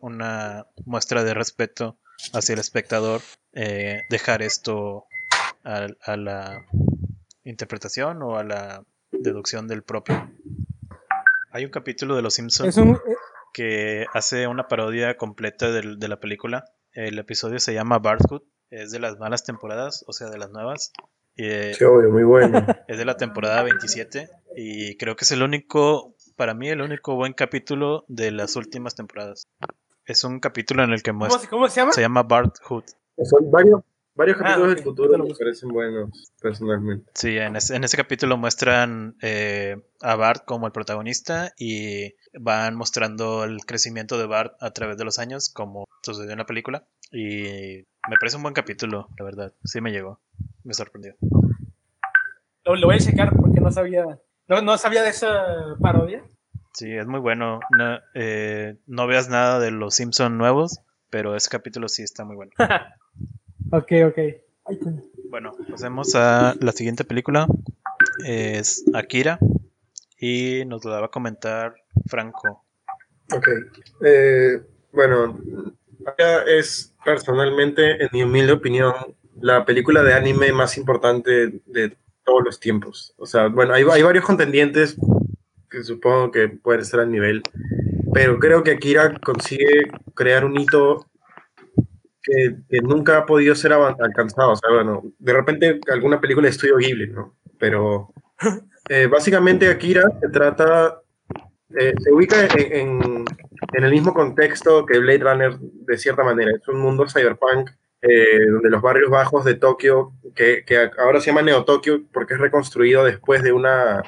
[0.00, 1.98] una muestra de respeto
[2.32, 3.20] hacia el espectador
[3.52, 5.06] eh, dejar esto
[5.64, 6.64] a, la
[7.44, 10.30] interpretación o a la deducción del propio.
[11.50, 12.76] Hay un capítulo de Los Simpsons
[13.52, 16.64] que hace una parodia completa de la película.
[16.92, 20.92] El episodio se llama Barthood, es de las malas temporadas, o sea, de las nuevas.
[21.36, 22.64] Eh, obvio, muy bueno.
[22.88, 27.14] Es de la temporada 27 y creo que es el único, para mí, el único
[27.14, 29.46] buen capítulo de las últimas temporadas.
[30.04, 31.48] Es un capítulo en el que muestra.
[31.48, 31.92] ¿Cómo, se llama?
[31.92, 32.84] Se llama Bart Hood.
[33.24, 33.82] Son varios,
[34.14, 37.10] varios ah, capítulos del futuro me parecen buenos, personalmente.
[37.14, 42.76] Sí, en ese, en ese capítulo muestran eh, a Bart como el protagonista y van
[42.76, 46.84] mostrando el crecimiento de Bart a través de los años, como sucedió en la película.
[47.10, 49.52] Y me parece un buen capítulo, la verdad.
[49.64, 50.20] Sí me llegó.
[50.64, 51.14] Me sorprendió.
[52.64, 54.04] Lo, voy a checar porque no sabía.
[54.48, 56.24] No, sabía de esa parodia.
[56.74, 57.60] Sí, es muy bueno.
[57.76, 62.36] No, eh, no veas nada de los Simpson nuevos, pero ese capítulo sí está muy
[62.36, 62.52] bueno.
[63.72, 64.18] ok, ok.
[65.28, 67.46] Bueno, pasemos a la siguiente película.
[68.24, 69.38] Es Akira.
[70.18, 71.74] Y nos lo va a comentar
[72.06, 72.64] Franco.
[73.34, 73.48] Ok.
[74.04, 74.60] Eh,
[74.92, 75.38] bueno,
[76.46, 78.94] es personalmente, en mi humilde opinión,
[79.40, 83.14] la película de anime más importante de todos los tiempos.
[83.16, 84.96] O sea, bueno, hay, hay varios contendientes
[85.70, 87.42] que supongo que pueden estar al nivel,
[88.12, 91.06] pero creo que Akira consigue crear un hito
[92.22, 94.52] que, nunca ha podido ser alcanzado.
[94.52, 97.36] O sea, bueno, de repente alguna película de estudio Ghibli, ¿no?
[97.58, 98.12] Pero
[98.88, 101.00] eh, básicamente Akira se trata,
[101.76, 103.24] eh, se ubica en,
[103.72, 106.50] en el mismo contexto que Blade Runner de cierta manera.
[106.52, 107.70] Es un mundo cyberpunk
[108.04, 112.34] eh, donde los barrios bajos de Tokio, que, que, ahora se llama Neo Tokio porque
[112.34, 114.02] es reconstruido después de una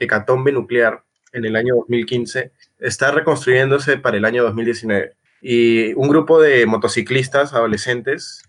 [0.00, 5.14] hecatombe nuclear en el año 2015, está reconstruyéndose para el año 2019.
[5.40, 8.42] Y un grupo de motociclistas adolescentes,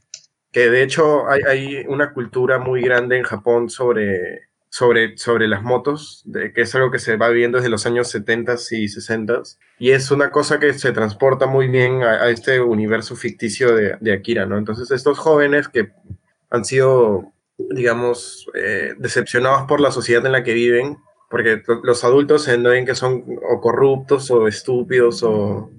[0.52, 6.24] que de hecho hay, una cultura muy grande en Japón sobre sobre, sobre las motos,
[6.32, 9.42] que es algo que se va viendo desde los años 70 y 60
[9.80, 14.14] y es una cosa que se transporta muy bien a, este universo ficticio de, de,
[14.14, 14.58] Akira, ¿no?
[14.58, 15.90] Entonces estos jóvenes que
[16.52, 20.98] han sido, digamos, eh, decepcionados por la sociedad en la que viven,
[21.30, 25.72] porque los adultos se ven que son o corruptos o estúpidos o...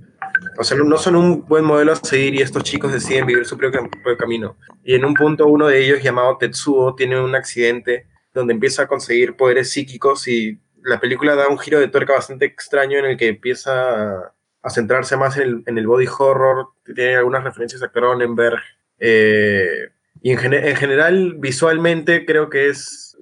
[0.59, 3.57] O sea, no son un buen modelo a seguir y estos chicos deciden vivir su
[3.57, 4.57] propio, camino.
[4.85, 8.87] Y en un punto uno de ellos, llamado Tetsuo, tiene un accidente donde empieza a
[8.87, 13.17] conseguir poderes psíquicos y la película da un giro de tuerca bastante extraño en el
[13.17, 18.61] que empieza a, centrarse más en el, body horror, tiene algunas referencias a Cronenberg,
[18.99, 19.89] eh,
[20.23, 20.39] y en,
[20.77, 23.17] general visualmente creo que es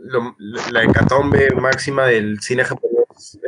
[0.71, 3.39] la hecatombe máxima del cine japonés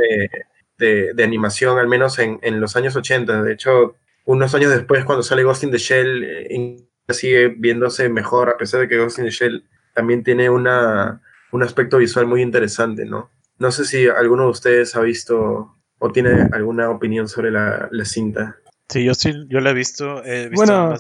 [0.80, 3.42] de, animación, al menos en, los años 80.
[3.42, 6.76] De hecho, unos años después, cuando sale Ghost in the Shell, eh,
[7.10, 9.64] sigue viéndose mejor, a pesar de que Ghost in the Shell
[9.94, 11.22] también tiene una,
[11.52, 13.30] un aspecto visual muy interesante, ¿no?
[13.58, 18.56] No sé si alguno de ustedes ha visto o tiene alguna opinión sobre la, cinta.
[18.88, 20.94] Sí, yo sí, yo la he visto, he visto bueno,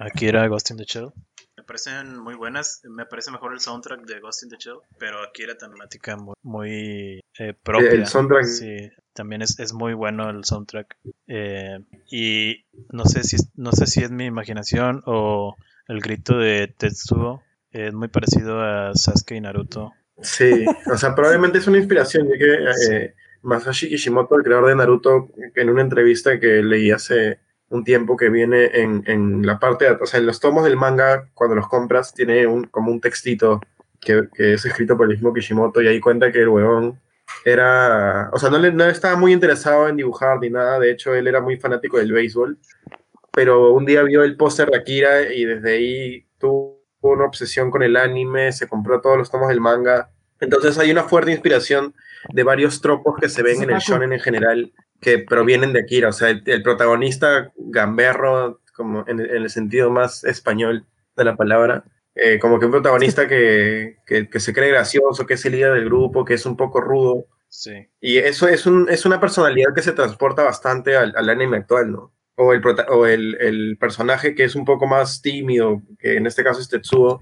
[0.00, 1.12] Aquí era Ghost in the Shell.
[1.56, 5.22] Me parecen muy buenas, me parece mejor el soundtrack de Ghost in the Shell, pero
[5.22, 7.92] aquí era temática muy, muy eh, propia.
[7.92, 8.44] El soundtrack.
[8.44, 10.96] Sí, también es, es muy bueno el soundtrack.
[11.26, 11.80] Eh,
[12.10, 15.56] y no sé, si, no sé si es mi imaginación o
[15.88, 17.42] el grito de Tetsuo
[17.72, 19.92] es muy parecido a Sasuke y Naruto.
[20.22, 24.76] Sí, o sea, probablemente es una inspiración, ya que eh, Masashi Kishimoto, el creador de
[24.76, 27.38] Naruto, en una entrevista que leí hace
[27.70, 30.76] un tiempo que viene en, en la parte de, o sea, en los tomos del
[30.76, 33.60] manga, cuando los compras, tiene un, como un textito
[34.00, 37.00] que, que, es escrito por el mismo Kishimoto y ahí cuenta que el weón
[37.44, 41.14] era, o sea, no, le, no estaba muy interesado en dibujar ni nada, de hecho
[41.14, 42.58] él era muy fanático del béisbol,
[43.32, 47.82] pero un día vio el póster de Akira y desde ahí tuvo una obsesión con
[47.82, 50.10] el anime, se compró todos los tomos del manga,
[50.40, 51.94] entonces hay una fuerte inspiración
[52.32, 56.08] de varios tropos que se ven en el shonen en general que provienen de Akira.
[56.08, 61.84] O sea, el, protagonista gamberro, como en, el sentido más español de la palabra,
[62.22, 65.74] eh, como que un protagonista que, que, que, se cree gracioso, que es el líder
[65.74, 67.26] del grupo, que es un poco rudo.
[67.48, 67.88] Sí.
[68.00, 71.92] Y eso es, un, es una personalidad que se transporta bastante al, al anime actual,
[71.92, 72.12] ¿no?
[72.36, 76.44] O, el, o el, el, personaje que es un poco más tímido, que en este
[76.44, 77.18] caso es Tetsuo,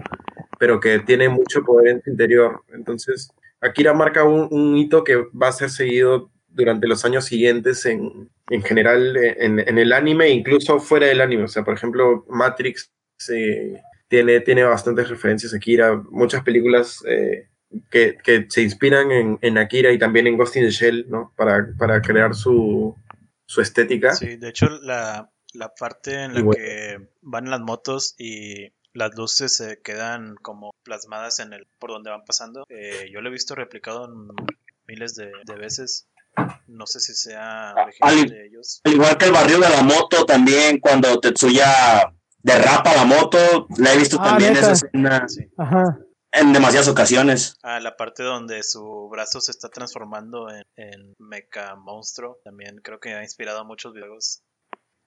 [0.59, 2.63] pero que tiene mucho poder en su interior.
[2.73, 3.29] Entonces,
[3.59, 8.29] Akira marca un, un hito que va a ser seguido durante los años siguientes en,
[8.49, 11.43] en general en, en, el anime, incluso fuera del anime.
[11.43, 12.91] O sea, por ejemplo, Matrix
[13.29, 17.47] eh, tiene, tiene bastantes referencias a Akira, muchas películas eh,
[17.89, 21.31] que, que, se inspiran en, en, Akira y también en Ghost in the Shell, ¿no?
[21.37, 22.95] Para, para crear su,
[23.45, 24.13] su estética.
[24.13, 26.51] Sí, de hecho, la, la parte en la bueno.
[26.51, 32.09] que van las motos y las luces se quedan como plasmadas en el por donde
[32.09, 32.65] van pasando.
[32.69, 34.27] Eh, yo lo he visto replicado en
[34.87, 36.09] miles de, de veces
[36.67, 38.81] no sé si sea al, de ellos.
[38.83, 43.93] Al igual que el barrio de la moto también, cuando Tetsuya derrapa la moto, la
[43.93, 45.45] he visto ah, también esa escena sí.
[45.57, 45.99] Ajá.
[46.31, 47.57] en demasiadas ocasiones.
[47.63, 52.99] Ah, la parte donde su brazo se está transformando en, en mecha monstruo, también creo
[52.99, 54.41] que ha inspirado a muchos videos.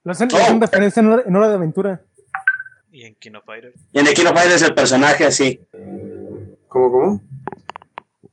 [0.05, 0.59] Lo hacen, oh.
[0.61, 2.03] referencia en hora, en hora de aventura.
[2.91, 3.73] Y en Kino Fighter.
[3.93, 5.61] Y en el Kino Fighter es el personaje así.
[6.69, 7.23] ¿Cómo, cómo?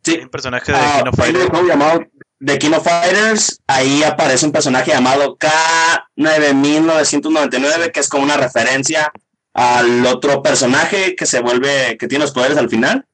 [0.03, 0.15] Sí.
[0.15, 1.55] Hay un personaje de ah, Kino Fighter.
[1.55, 2.01] Un llamado
[2.39, 9.11] de King of Fighters, ahí aparece un personaje llamado K9999, que es como una referencia
[9.53, 13.05] al otro personaje que se vuelve, que tiene los poderes al final.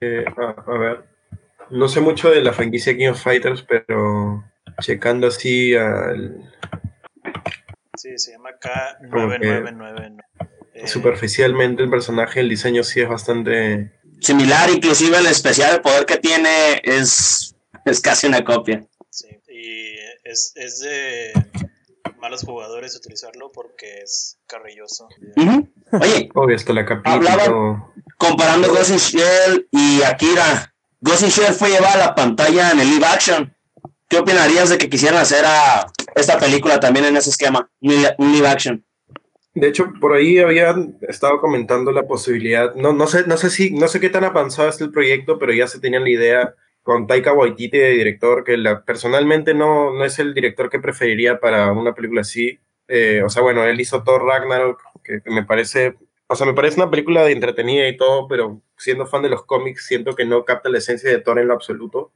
[0.00, 1.04] Eh, a, a, ver,
[1.70, 4.44] no sé mucho de la franquicia King of Fighters, pero
[4.80, 6.52] checando así al...
[7.96, 10.24] Sí, se llama K9999.
[10.74, 16.06] Eh, superficialmente el personaje, el diseño sí es bastante similar, inclusive el especial, el poder
[16.06, 17.54] que tiene es,
[17.84, 18.84] es casi una copia.
[19.10, 19.94] Sí, y
[20.24, 21.32] es, es de
[22.20, 25.08] malos jugadores utilizarlo porque es carrilloso.
[25.36, 25.68] Uh -huh.
[26.00, 30.74] Oye, Obvio, hasta la capita hablaba comparando Ghost in Shell y Akira.
[31.00, 33.56] Ghost in Shell fue llevada a la pantalla en el live action.
[34.08, 37.70] ¿Qué opinarías de que quisieran hacer a esta película también en ese esquema?
[37.80, 38.84] Un live action.
[39.60, 43.70] De hecho, por ahí habían estado comentando la posibilidad, no, no, sé, no sé si,
[43.72, 47.06] no sé qué tan avanzado es el proyecto, pero ya se tenían la idea con
[47.06, 51.72] Taika Waititi de director, que la, personalmente no, no es el director que preferiría para
[51.72, 52.58] una película así.
[52.88, 55.94] Eh, o sea, bueno, él hizo Thor Ragnarok, que, me parece,
[56.26, 59.44] o sea, me parece una película de entretenida y todo, pero siendo fan de los
[59.44, 62.12] cómics, siento que no capta la esencia de Thor en lo absoluto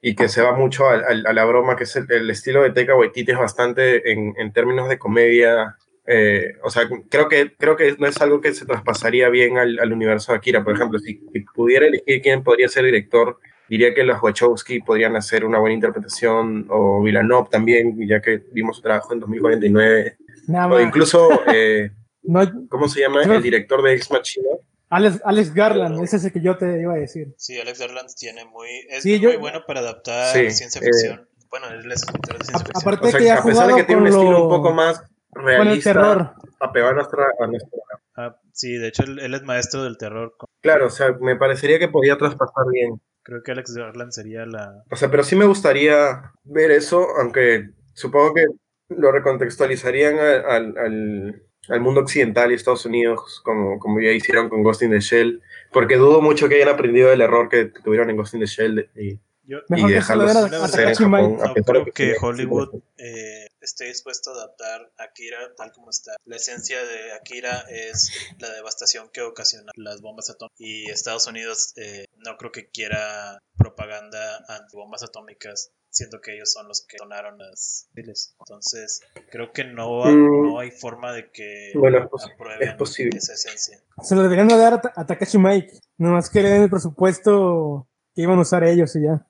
[0.00, 2.62] y que se va mucho a, a, a la broma, que es el, el, estilo
[2.62, 5.76] de Taika Waititi es bastante en, en términos de comedia,
[6.10, 9.78] eh, o sea, creo que, creo que no es algo que se traspasaría bien al,
[9.78, 10.64] al universo de Akira.
[10.64, 13.38] Por ejemplo, si, si, pudiera elegir quién podría ser director,
[13.68, 18.76] diría que los Wachowski podrían hacer una buena interpretación, o Villanov también, ya que vimos
[18.76, 20.16] su trabajo en 2049.
[20.46, 21.90] Nada o incluso, eh,
[22.22, 22.40] no,
[22.70, 23.22] ¿cómo se llama?
[23.22, 24.48] El director de Ex Machina.
[24.90, 27.34] Alex, Alex Garland, ese es el que yo te iba a decir.
[27.36, 30.84] Sí, Alex Garland tiene muy, es Sí, muy yo- bueno para adaptar Sí, ciencia eh,
[30.86, 31.28] ficción.
[31.50, 32.82] bueno, él es escritor de ciencia ficción.
[32.82, 34.48] aparte- O sea, que ya a pesar de que tiene un con estilo lo- un
[34.48, 36.32] poco más Con el realista, terror.
[36.60, 37.78] apegado a nuestra, a nuestra
[38.16, 40.34] Ah, sí, de hecho él, él es maestro del terror.
[40.60, 43.00] Claro, o sea, me parecería que podía traspasar bien.
[43.22, 44.82] Creo que Alex Garland sería la...
[44.90, 48.46] O sea, pero sí me gustaría ver eso, aunque supongo que
[48.88, 54.48] lo recontextualizarían al, al, al, al mundo occidental y Estados Unidos, como, como ya hicieron
[54.48, 58.10] con Ghost in the Shell, porque dudo mucho que hayan aprendido del error que tuvieron
[58.10, 59.20] en Ghost in the Shell y,
[59.68, 61.38] Mejor y que dejarlos hacer en Japón.
[61.42, 65.90] A no creo que sí, Hollywood eh, esté dispuesto a adaptar a Akira tal como
[65.90, 66.16] está.
[66.24, 70.56] La esencia de Akira es la devastación que ocasiona las bombas atómicas.
[70.58, 76.52] Y Estados Unidos eh, no creo que quiera propaganda anti bombas atómicas, siendo que ellos
[76.52, 78.34] son los que donaron las misiles.
[78.40, 79.00] Entonces,
[79.30, 83.18] creo que no, no hay forma de que Bueno, es posi- aprueben es posible.
[83.18, 83.80] esa esencia.
[84.02, 85.80] Se lo deberían dar a, Ta- a Takashi Mike.
[85.96, 89.26] Nomás que le den el presupuesto que iban a usar ellos y ya.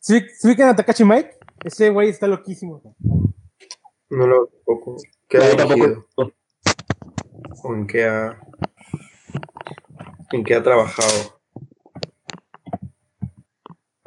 [0.00, 1.37] ¿Sí, ¿sí ubican a Takashi Mike?
[1.64, 2.96] Ese güey está loquísimo.
[4.10, 4.96] No lo tampoco.
[5.28, 6.06] ¿Qué No, ha dirigido?
[7.64, 8.40] ¿O en qué ha,
[10.32, 11.38] en qué ha trabajado?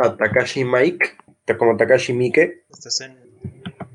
[0.01, 1.11] a Takashi Mike,
[1.57, 2.65] como Takashi Mike.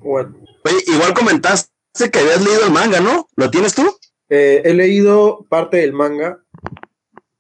[0.02, 3.28] igual comentaste que habías leído el manga, ¿no?
[3.36, 3.82] ¿Lo tienes tú?
[4.28, 6.42] Eh, he leído parte del manga.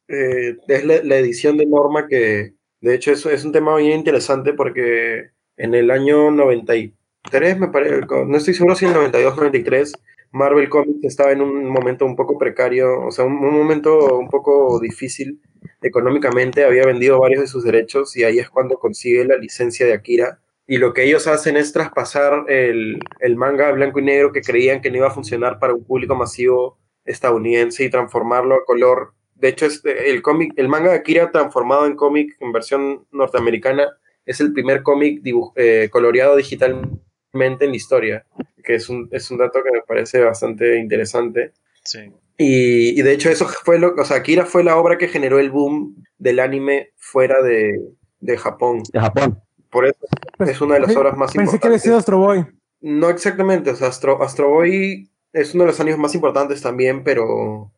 [0.08, 4.52] Eh, es la, edición de Norma que, de hecho, es, es un tema bien interesante
[4.52, 9.92] porque en el año 93, me parece, no estoy seguro si en el 92 93,
[10.32, 14.78] Marvel Comics estaba en un momento un poco precario, o sea, un, momento un poco
[14.80, 15.40] difícil
[15.82, 19.94] económicamente, había vendido varios de sus derechos y ahí es cuando consigue la licencia de
[19.94, 20.40] Akira.
[20.68, 24.80] Y lo que ellos hacen es traspasar el, el manga blanco y negro que creían
[24.80, 29.14] que no iba a funcionar para un público masivo estadounidense y transformarlo a color.
[29.36, 33.88] De hecho, este, el, cómic, el manga de Akira transformado en cómic en versión norteamericana
[34.26, 35.22] es el primer cómic
[35.54, 38.26] eh, coloreado digitalmente en la historia
[38.66, 41.52] que es un, es un dato que me parece bastante interesante.
[41.84, 42.00] Sí.
[42.36, 45.38] Y, y, de hecho eso fue lo, o sea, Akira fue la obra que generó
[45.38, 47.80] el boom del anime fuera de,
[48.20, 48.82] de Japón.
[48.92, 49.40] De Japón.
[49.70, 49.98] Por eso
[50.36, 51.52] pues, es una de las obras más importantes.
[51.52, 52.44] Pensé que había sido Astro Boy.
[52.80, 57.04] No exactamente, o sea, Astro, Astro Boy es uno de los animes más importantes también,
[57.04, 57.72] pero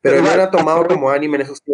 [0.00, 1.73] pero no era tomado como anime en esos tiempos.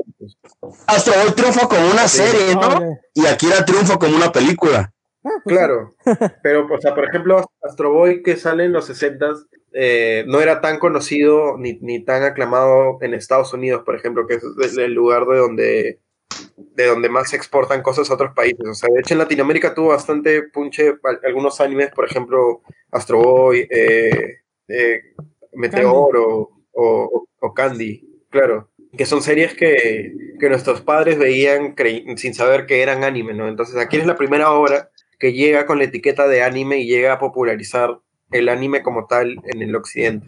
[0.87, 2.99] Astro Boy triunfó como una serie, ¿no?
[3.15, 4.93] Y Akira triunfó como una película.
[5.25, 5.95] Ah, pues claro,
[6.43, 9.35] pero o sea, por ejemplo, Astro Boy que sale en los 60
[9.73, 14.35] eh, no era tan conocido ni, ni, tan aclamado en Estados Unidos, por ejemplo, que
[14.35, 16.01] es el lugar de donde,
[16.57, 18.67] de donde más se exportan cosas a otros países.
[18.67, 23.69] O sea, de hecho en Latinoamérica tuvo bastante punche algunos animes, por ejemplo, Astro Boy,
[23.71, 25.03] eh, eh,
[25.53, 31.75] Meteor O, o, Candy, claro, que son series que, que nuestros padres veían
[32.17, 33.49] sin saber que eran anime, ¿no?
[33.49, 37.13] Entonces aquí es la primera obra que llega con la etiqueta de anime y llega
[37.13, 40.27] a popularizar el anime como tal en el occidente.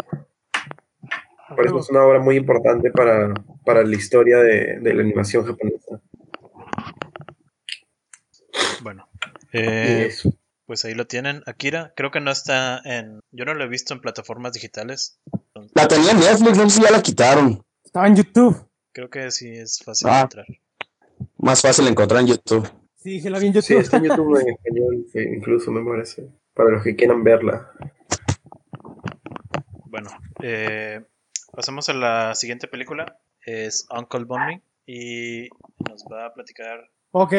[1.48, 3.34] Por eso es una obra muy importante para,
[3.64, 6.00] para la historia de, de, la animación japonesa.
[8.82, 9.08] Bueno,
[9.52, 10.10] eh,
[10.66, 11.42] pues ahí lo tienen.
[11.46, 13.20] Akira, creo que no está en.
[13.30, 15.20] Yo no lo he visto en plataformas digitales.
[15.74, 17.62] La tenía en Netflix, no sé si ya la quitaron.
[17.92, 18.56] Estaba en YouTube.
[18.90, 20.46] Creo que sí es fácil ah, encontrar.
[21.36, 22.66] Más fácil encontrar en YouTube.
[22.96, 23.66] Sí, se la vi en YouTube.
[23.66, 26.26] Sí, está en YouTube en español, incluso me parece.
[26.54, 27.70] Para los que quieran verla.
[29.84, 30.08] Bueno,
[30.42, 31.04] eh,
[31.52, 33.18] pasamos a la siguiente película.
[33.44, 35.50] Es Uncle Bunny y
[35.86, 36.88] nos va a platicar.
[37.10, 37.34] Ok,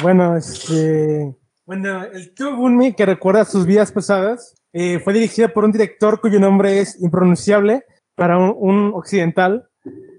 [0.00, 1.36] bueno, este.
[1.66, 6.22] Bueno, el tío Bunny, que recuerda sus vidas pasadas, eh, fue dirigida por un director
[6.22, 9.68] cuyo nombre es impronunciable para un, un occidental,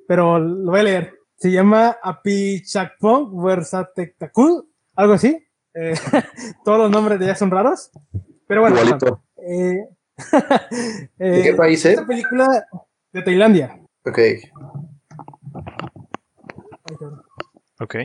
[0.07, 1.13] pero lo voy a leer.
[1.36, 5.45] Se llama Apichakpong Versatektakul, algo así.
[5.74, 5.93] Eh,
[6.66, 7.91] todos los nombres de ella son raros.
[8.47, 8.78] Pero bueno.
[9.38, 9.88] Eh,
[11.18, 11.93] ¿De qué país es?
[11.93, 12.66] Esta película
[13.11, 13.80] de Tailandia.
[14.05, 14.20] Ok.
[17.80, 17.95] Ok.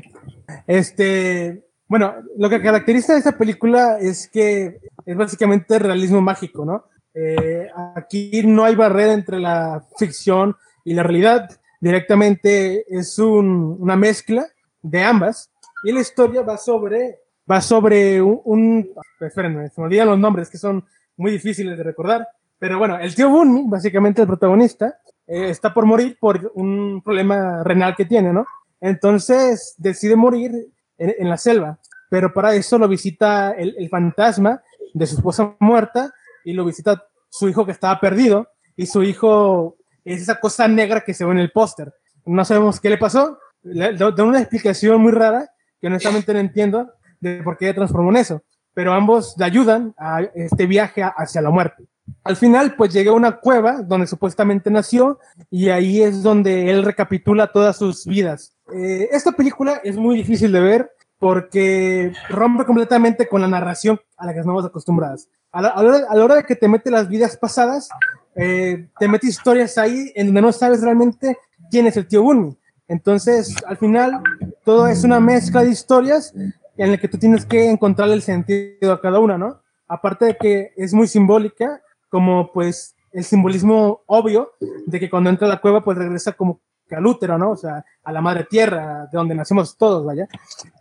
[0.67, 6.85] Este, bueno, lo que caracteriza a esta película es que es básicamente realismo mágico, ¿no?
[7.15, 11.49] Eh, aquí no hay barrera entre la ficción y la realidad
[11.81, 14.47] directamente es una mezcla
[14.83, 15.51] de ambas.
[15.83, 17.21] Y la historia va sobre,
[17.51, 20.85] va sobre un, espérenme, se me olvidan los nombres que son
[21.17, 22.29] muy difíciles de recordar,
[22.59, 27.63] pero bueno, el tío Bunny, básicamente el protagonista, eh, está por morir por un problema
[27.65, 28.47] renal que tiene, ¿no?
[28.81, 30.53] Entonces decide morir
[30.99, 31.79] en, la selva,
[32.11, 34.63] pero para eso lo visita el, el fantasma
[34.93, 36.13] de su esposa muerta
[36.45, 41.03] y lo visita su hijo que estaba perdido y su hijo es esa cosa negra
[41.03, 41.93] que se ve en el póster.
[42.25, 46.91] No sabemos qué le pasó, da una explicación muy rara que honestamente no entiendo
[47.21, 48.43] de por qué transformó en eso,
[48.75, 51.85] pero ambos le ayudan a este viaje hacia la muerte.
[52.25, 55.19] Al final, pues llega a una cueva donde supuestamente nació
[55.51, 58.55] y ahí es donde él recapitula todas sus vidas.
[58.75, 64.27] Eh, esta película es muy difícil de ver porque rompe completamente con la narración a
[64.27, 65.29] la que estamos acostumbradas.
[65.53, 67.89] A la, a la hora de que te mete las vidas pasadas,
[68.37, 71.39] eh, te mete historias ahí en donde no sabes realmente
[71.71, 72.57] quién es el tío Bunny.
[72.89, 74.23] Entonces, al final,
[74.65, 76.33] todo es una mezcla de historias
[76.77, 79.61] en la que tú tienes que encontrar el sentido a cada una, ¿no?
[79.87, 84.53] Aparte de que es muy simbólica, como pues el simbolismo obvio
[84.87, 87.51] de que cuando entra a la cueva, pues regresa como que al útero, ¿no?
[87.51, 90.29] O sea, a la madre tierra, de donde nacemos todos, vaya.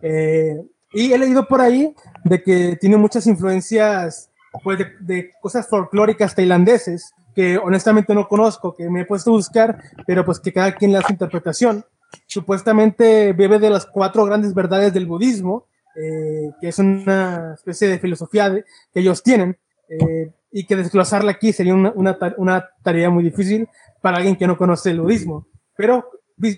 [0.02, 0.60] Eh,
[0.92, 1.94] y he leído por ahí
[2.24, 4.29] de que tiene muchas influencias,
[4.64, 9.34] pues, de, de cosas folclóricas tailandeses, que honestamente no conozco, que me he puesto a
[9.34, 11.86] buscar, pero pues que cada quien le hace interpretación.
[12.26, 18.00] Supuestamente bebe de las cuatro grandes verdades del budismo, eh, que es una especie de
[18.00, 18.52] filosofía
[18.92, 19.58] que ellos tienen,
[19.90, 23.68] eh, y que desglosarla aquí sería una, una, una, tarea muy difícil
[24.02, 25.48] para alguien que no conoce el budismo.
[25.76, 26.10] Pero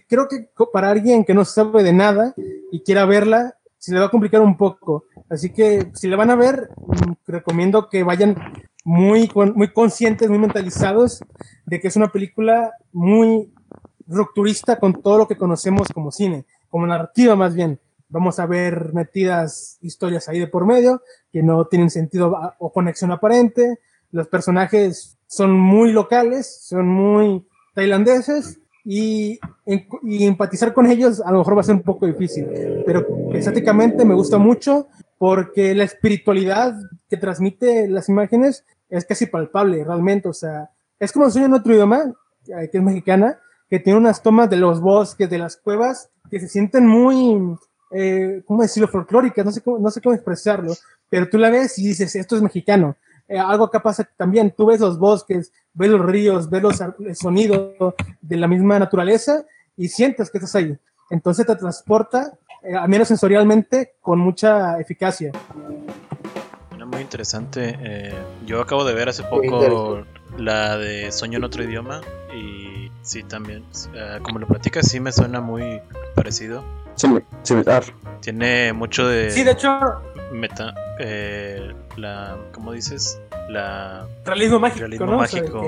[0.08, 2.34] creo que para alguien que no sabe de nada
[2.72, 5.06] y quiera verla, se le va a complicar un poco.
[5.28, 8.36] Así que si le van a ver, mm, recomiendo que vayan
[8.86, 11.20] muy, muy conscientes, muy mentalizados
[11.66, 13.52] de que es una película muy
[14.06, 17.80] rupturista con todo lo que conocemos como cine, como narrativa más bien.
[18.08, 21.02] Vamos a ver metidas historias ahí de por medio
[21.32, 23.80] que no tienen sentido o conexión aparente.
[24.12, 29.40] Los personajes son muy locales, son muy tailandeses y,
[30.04, 32.48] y, empatizar con ellos a lo mejor va a ser un poco difícil,
[32.86, 36.76] pero estéticamente me gusta mucho porque la espiritualidad
[37.10, 41.74] que transmite las imágenes es casi palpable realmente, o sea, es como sueño en otro
[41.74, 42.14] idioma,
[42.46, 46.48] que es mexicana, que tiene unas tomas de los bosques, de las cuevas, que se
[46.48, 47.56] sienten muy,
[47.92, 50.74] eh, ¿cómo decirlo?, folclóricas, no sé cómo, no sé cómo expresarlo,
[51.10, 52.98] pero tú la ves y dices, esto es mexicano.
[53.32, 57.16] Eh, algo que pasa también, tú ves los bosques, ves los ríos, ves los, el
[57.16, 59.46] sonido de la misma naturaleza
[59.78, 60.78] y sientes que estás ahí.
[61.10, 65.32] Entonces te transporta, eh, al menos sensorialmente, con mucha eficacia.
[66.86, 67.78] Muy interesante.
[67.80, 68.14] Eh,
[68.46, 70.04] yo acabo de ver hace poco
[70.38, 72.02] la de Sueño en otro idioma
[72.36, 73.64] y sí, también,
[74.24, 75.80] como lo platicas, sí me suena muy
[76.16, 76.66] parecido.
[77.44, 77.84] Similar.
[78.22, 79.32] Tiene mucho de...
[79.32, 79.80] Sí, de hecho...
[80.32, 83.20] Meta, eh, la, ¿cómo dices?
[83.50, 84.08] La...
[84.26, 85.18] Realismo mágico, ¿no?
[85.18, 85.68] mágico.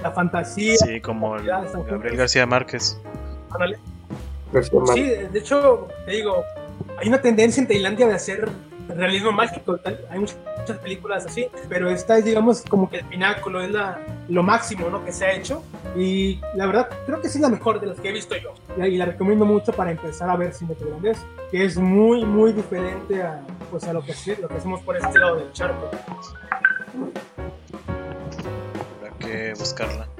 [0.00, 0.76] la fantasía.
[0.76, 3.00] Sí, como Gabriel García Márquez.
[4.94, 6.44] Sí, de hecho, te digo,
[6.98, 8.48] hay una tendencia en Tailandia de hacer
[8.88, 9.78] realismo mágico.
[10.10, 10.36] Hay muchas,
[10.82, 15.04] películas así, pero esta es, digamos, como que el pináculo, es la, lo máximo ¿no?
[15.04, 15.62] que se ha hecho.
[15.96, 18.54] Y la verdad, creo que sí es la mejor de las que he visto yo.
[18.82, 21.18] Y, la recomiendo mucho para empezar a ver cine tailandés,
[21.50, 25.18] que es muy, muy diferente a, pues, a lo, que, lo que hacemos por este
[25.18, 25.90] lado del charco.
[29.00, 30.13] Habrá que buscarla.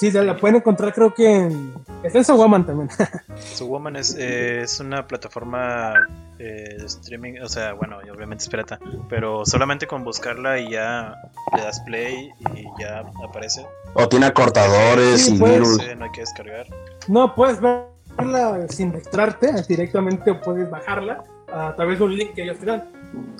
[0.00, 1.74] Sí, la pueden encontrar creo que en...
[2.02, 2.88] Está en Woman también.
[3.60, 5.92] Woman es, eh, es una plataforma
[6.38, 8.80] eh, de streaming, o sea, bueno, obviamente es pirata,
[9.10, 11.14] pero solamente con buscarla y ya
[11.54, 13.66] le das play y ya aparece.
[13.92, 15.76] O tiene acortadores y virus.
[15.98, 16.66] no hay que descargar.
[17.06, 22.44] No, puedes verla sin registrarte directamente o puedes bajarla a través de un link que
[22.44, 22.84] ellos te dan.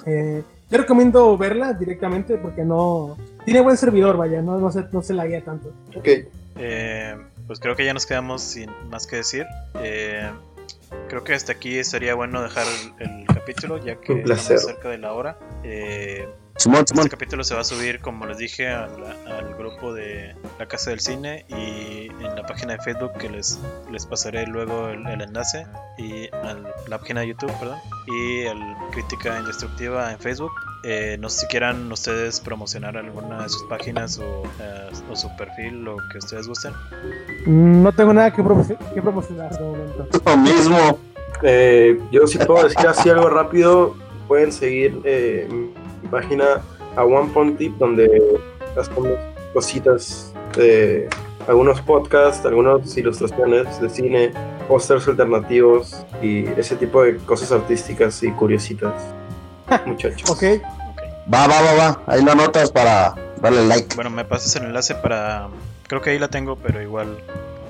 [0.04, 3.16] Eh, yo recomiendo verla directamente porque no...
[3.46, 5.72] Tiene buen servidor, vaya, no, no, se, no se la guía tanto.
[5.96, 6.06] Ok.
[6.56, 9.46] Eh, pues creo que ya nos quedamos sin más que decir.
[9.80, 10.30] Eh,
[11.08, 12.66] creo que hasta aquí sería bueno dejar
[12.98, 15.38] el, capítulo, ya que estamos cerca de la hora.
[15.64, 20.90] Eh, este capítulo se va a subir, como les dije, al, grupo de la Casa
[20.90, 23.58] del Cine y en la página de Facebook que les,
[23.90, 28.58] les pasaré luego el, enlace y a la página de YouTube, perdón, y el
[28.90, 30.52] Crítica Indestructiva en Facebook.
[30.82, 35.84] Eh, no sé si quieran ustedes promocionar alguna de sus páginas o, eh, su perfil,
[35.84, 36.72] lo que ustedes gusten.
[37.46, 40.08] Mm, no tengo nada que, promocionar de momento.
[40.24, 40.98] Lo mismo.
[41.42, 43.94] Eh, yo sí puedo decir así algo rápido.
[44.26, 45.02] Pueden seguir
[46.10, 46.60] página
[46.96, 48.38] a One Point Tip donde
[48.76, 48.88] las
[49.52, 51.08] cositas de
[51.48, 54.32] algunos podcasts, algunas ilustraciones de cine,
[54.68, 58.94] pósters alternativos y ese tipo de cosas artísticas y curiositas.
[59.86, 60.28] Muchachos.
[60.30, 60.42] ok.
[61.32, 62.02] Va, va, va, va.
[62.06, 63.94] Ahí lo anotas para darle like.
[63.94, 65.48] Bueno, me pasas el enlace para.
[65.86, 67.18] Creo que ahí la tengo, pero igual.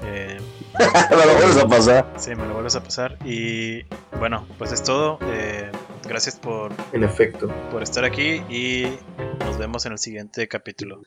[0.05, 0.39] Eh...
[1.11, 2.07] me lo vuelves a pasar.
[2.17, 3.19] Sí, me lo vuelves a pasar.
[3.25, 3.85] Y
[4.19, 5.19] bueno, pues es todo.
[5.23, 5.71] Eh,
[6.11, 8.99] Gracias por, en efecto, por estar aquí y
[9.45, 11.03] nos vemos en el siguiente capítulo.